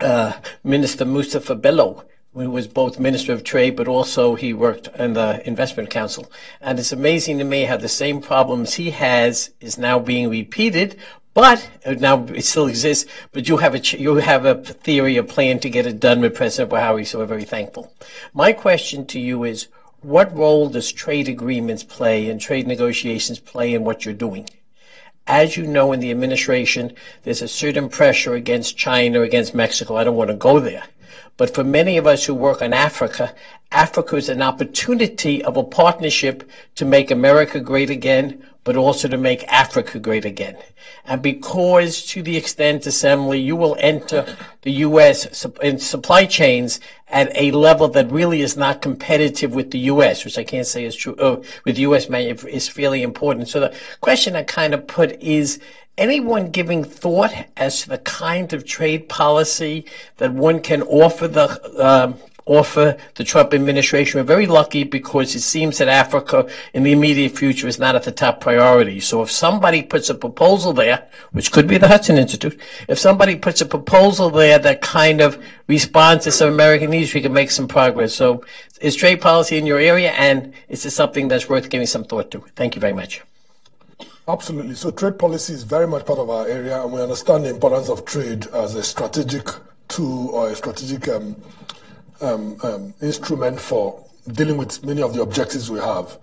[0.00, 0.32] uh,
[0.62, 2.04] Minister Mustafa Bello
[2.36, 6.30] who was both Minister of Trade, but also he worked in the Investment Council.
[6.60, 10.98] And it's amazing to me how the same problems he has is now being repeated,
[11.36, 13.04] but uh, now it still exists.
[13.32, 16.34] But you have a you have a theory, a plan to get it done with
[16.34, 17.06] President Buhari.
[17.06, 17.92] So we're very thankful.
[18.32, 19.68] My question to you is:
[20.00, 24.48] What role does trade agreements play and trade negotiations play in what you're doing?
[25.26, 29.96] As you know, in the administration, there's a certain pressure against China, against Mexico.
[29.96, 30.84] I don't want to go there.
[31.36, 33.34] But for many of us who work on Africa,
[33.70, 39.18] Africa is an opportunity of a partnership to make America great again, but also to
[39.18, 40.56] make Africa great again.
[41.04, 45.46] And because to the extent assembly, you will enter the U.S.
[45.62, 50.38] in supply chains at a level that really is not competitive with the U.S., which
[50.38, 52.06] I can't say is true, uh, with U.S.
[52.08, 53.48] is fairly important.
[53.48, 55.60] So the question I kind of put is,
[55.98, 59.84] anyone giving thought as to the kind of trade policy
[60.18, 62.16] that one can offer the um,
[62.46, 64.20] offer the Trump administration.
[64.20, 68.04] We're very lucky because it seems that Africa in the immediate future is not at
[68.04, 69.00] the top priority.
[69.00, 73.34] So if somebody puts a proposal there, which could be the Hudson Institute, if somebody
[73.34, 77.50] puts a proposal there that kind of responds to some American needs, we can make
[77.50, 78.14] some progress.
[78.14, 78.44] So
[78.80, 82.30] is trade policy in your area and is this something that's worth giving some thought
[82.30, 82.44] to?
[82.54, 83.22] Thank you very much.
[84.28, 84.74] Absolutely.
[84.74, 87.88] So trade policy is very much part of our area, and we understand the importance
[87.88, 89.46] of trade as a strategic
[89.86, 91.36] tool or a strategic um,
[92.20, 96.18] um, um, instrument for dealing with many of the objectives we have.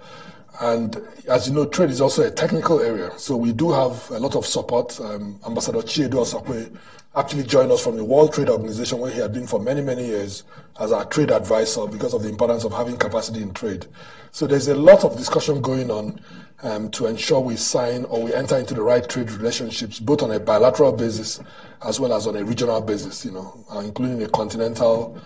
[0.59, 3.17] And as you know, trade is also a technical area.
[3.17, 4.99] So we do have a lot of support.
[4.99, 6.75] Um, Ambassador Chiedu Osakwe
[7.15, 10.05] actually joined us from the World Trade Organization, where he had been for many, many
[10.05, 10.43] years
[10.77, 13.85] as our trade advisor because of the importance of having capacity in trade.
[14.31, 16.19] So there's a lot of discussion going on
[16.63, 20.31] um, to ensure we sign or we enter into the right trade relationships, both on
[20.31, 21.41] a bilateral basis
[21.85, 25.21] as well as on a regional basis, you know, uh, including a continental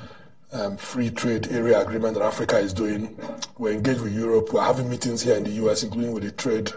[0.51, 3.17] um, free trade area agreement that Africa is doing.
[3.57, 4.51] We're engaged with Europe.
[4.51, 6.71] We're having meetings here in the US, including with the trade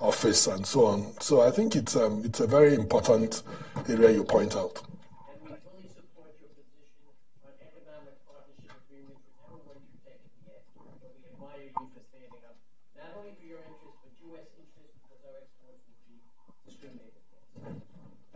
[0.00, 1.20] office and so on.
[1.20, 3.42] So I think it's, um, it's a very important
[3.88, 4.82] area you point out.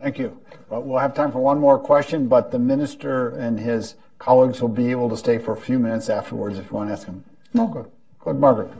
[0.01, 0.39] Thank you.
[0.69, 4.69] Well, we'll have time for one more question, but the minister and his colleagues will
[4.69, 7.23] be able to stay for a few minutes afterwards if you want to ask them.
[7.53, 7.91] No, good.
[8.19, 8.71] Good, Margaret.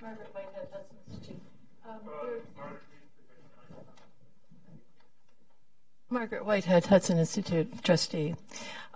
[0.00, 1.40] Margaret Whitehead, Hudson Institute.
[1.88, 1.98] Um,
[6.10, 8.36] Margaret Whitehead, Hudson Institute trustee.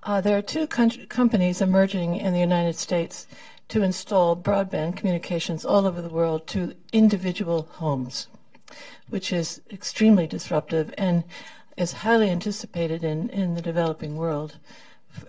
[0.04, 3.26] Uh, there are two companies emerging in the United States
[3.66, 8.28] to install broadband communications all over the world to individual homes
[9.08, 11.24] which is extremely disruptive and
[11.76, 14.56] is highly anticipated in, in the developing world,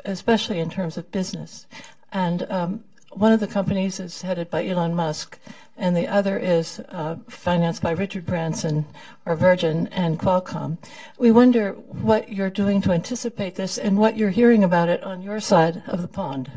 [0.05, 1.67] especially in terms of business.
[2.11, 5.39] And um, one of the companies is headed by Elon Musk,
[5.77, 8.85] and the other is uh, financed by Richard Branson,
[9.25, 10.77] or Virgin, and Qualcomm.
[11.17, 15.21] We wonder what you're doing to anticipate this and what you're hearing about it on
[15.21, 16.51] your side of the pond.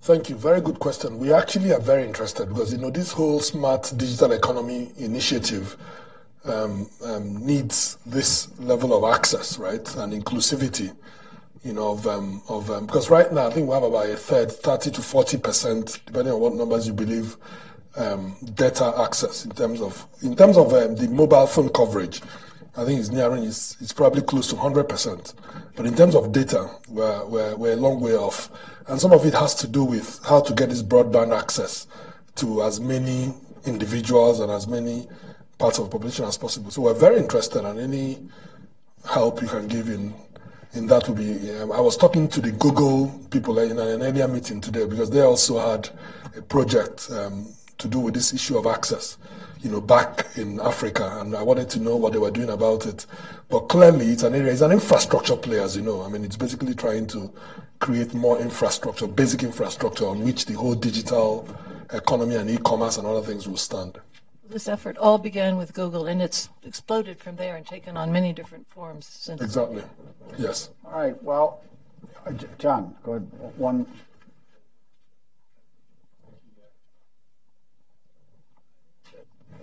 [0.00, 0.36] Thank you.
[0.36, 1.18] Very good question.
[1.18, 5.76] We actually are very interested because, you know, this whole smart digital economy initiative
[6.44, 10.94] um, um, needs this level of access, right, and inclusivity,
[11.64, 14.16] you know, of, um, of um, because right now I think we have about a
[14.16, 17.36] third, 30 to 40 percent, depending on what numbers you believe,
[17.96, 22.22] um, data access in terms of in terms of um, the mobile phone coverage.
[22.78, 25.34] I think it's nearing, it's, it's probably close to 100%.
[25.74, 28.52] But in terms of data, we're, we're, we're a long way off.
[28.88, 31.86] And some of it has to do with how to get this broadband access
[32.36, 33.34] to as many
[33.66, 35.06] individuals and as many
[35.58, 36.70] parts of the population as possible.
[36.70, 38.18] So we're very interested and any
[39.06, 40.14] help you can give in
[40.74, 41.50] in that would be.
[41.56, 45.20] Um, I was talking to the Google people in an earlier meeting today because they
[45.22, 45.88] also had
[46.36, 47.46] a project um,
[47.78, 49.18] to do with this issue of access
[49.60, 52.86] you know, back in Africa, and I wanted to know what they were doing about
[52.86, 53.06] it.
[53.48, 56.02] But clearly, it's an area, it's an infrastructure play, as you know.
[56.02, 57.32] I mean, it's basically trying to
[57.80, 61.48] create more infrastructure, basic infrastructure on which the whole digital
[61.92, 63.98] economy and e-commerce and other things will stand.
[64.48, 68.32] This effort all began with Google, and it's exploded from there and taken on many
[68.32, 69.40] different forms since.
[69.40, 69.82] Exactly.
[70.38, 70.70] Yes.
[70.84, 71.22] All right.
[71.22, 71.62] Well,
[72.58, 73.28] John, go ahead.
[73.56, 73.86] One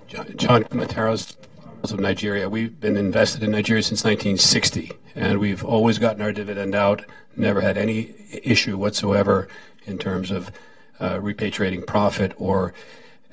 [0.07, 1.35] John Coumantaros
[1.83, 2.47] of Nigeria.
[2.49, 7.61] We've been invested in Nigeria since 1960, and we've always gotten our dividend out, never
[7.61, 9.47] had any issue whatsoever
[9.85, 10.51] in terms of
[10.99, 12.73] uh, repatriating profit or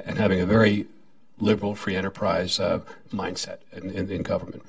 [0.04, 0.86] and having a very
[1.38, 2.80] liberal free enterprise uh,
[3.12, 4.62] mindset in, in, in, government.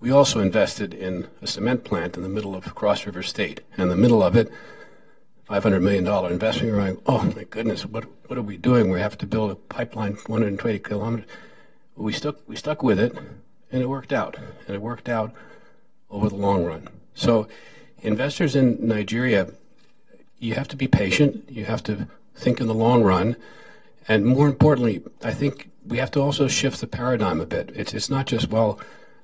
[0.00, 3.60] We also invested in a cement plant in the middle of Cross River State.
[3.72, 4.50] And in the middle of it,
[5.52, 6.68] $500 million investment.
[6.68, 8.90] You're like, oh my goodness, what, what are we doing?
[8.90, 11.28] We have to build a pipeline 120 kilometers.
[11.94, 13.14] We stuck, we stuck with it,
[13.70, 14.38] and it worked out.
[14.66, 15.34] And it worked out
[16.10, 16.88] over the long run.
[17.14, 17.48] So,
[18.00, 19.48] investors in Nigeria,
[20.38, 21.44] you have to be patient.
[21.50, 23.36] You have to think in the long run.
[24.08, 27.72] And more importantly, I think we have to also shift the paradigm a bit.
[27.74, 28.80] It's, it's not just, well,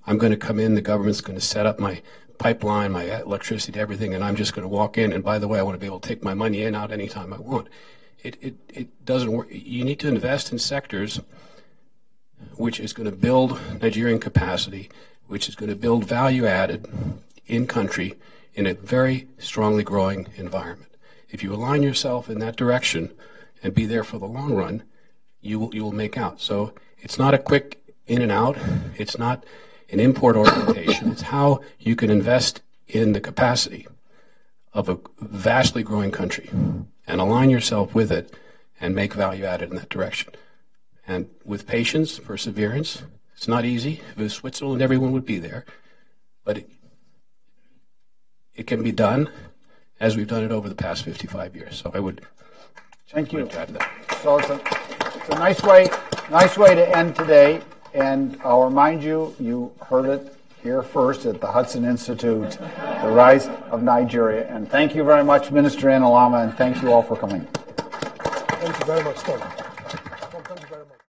[0.07, 2.03] I'm going to come in, the government's going to set up my
[2.39, 5.13] pipeline, my electricity, everything, and I'm just going to walk in.
[5.13, 6.93] And by the way, I want to be able to take my money in out
[6.93, 7.69] anytime I want.
[8.23, 9.49] It, it, it doesn't work.
[9.51, 11.21] You need to invest in sectors
[12.57, 14.91] which is going to build Nigerian capacity,
[15.27, 16.89] which is going to build value added
[17.47, 18.15] in country
[18.55, 20.97] in a very strongly growing environment.
[21.31, 23.13] If you align yourself in that direction
[23.63, 24.83] and be there for the long run,
[25.41, 26.41] you will, you will make out.
[26.41, 28.57] So it's not a quick in and out.
[28.97, 29.45] It's not
[29.91, 31.13] an import orientation.
[31.13, 33.87] It's how you can invest in the capacity
[34.73, 36.51] of a vastly growing country
[37.07, 38.35] and align yourself with it
[38.81, 40.35] and make value added in that direction.
[41.07, 43.03] And with patience, perseverance,
[43.35, 44.01] it's not easy.
[44.13, 45.65] If it was Switzerland, everyone would be there.
[46.45, 46.71] But it,
[48.55, 49.31] it can be done
[50.01, 51.79] as we've done it over the past 55 years.
[51.79, 52.27] So I would
[53.09, 53.49] Thank you.
[54.23, 54.61] So it's a,
[55.17, 55.89] it's a nice way
[56.31, 57.61] nice way to end today.
[57.95, 63.49] And I'll remind you, you heard it here first at the Hudson Institute, the rise
[63.71, 64.47] of Nigeria.
[64.49, 67.47] And thank you very much, Minister Enelamah, and thank you all for coming.
[67.47, 69.43] Thank you very much, Tony.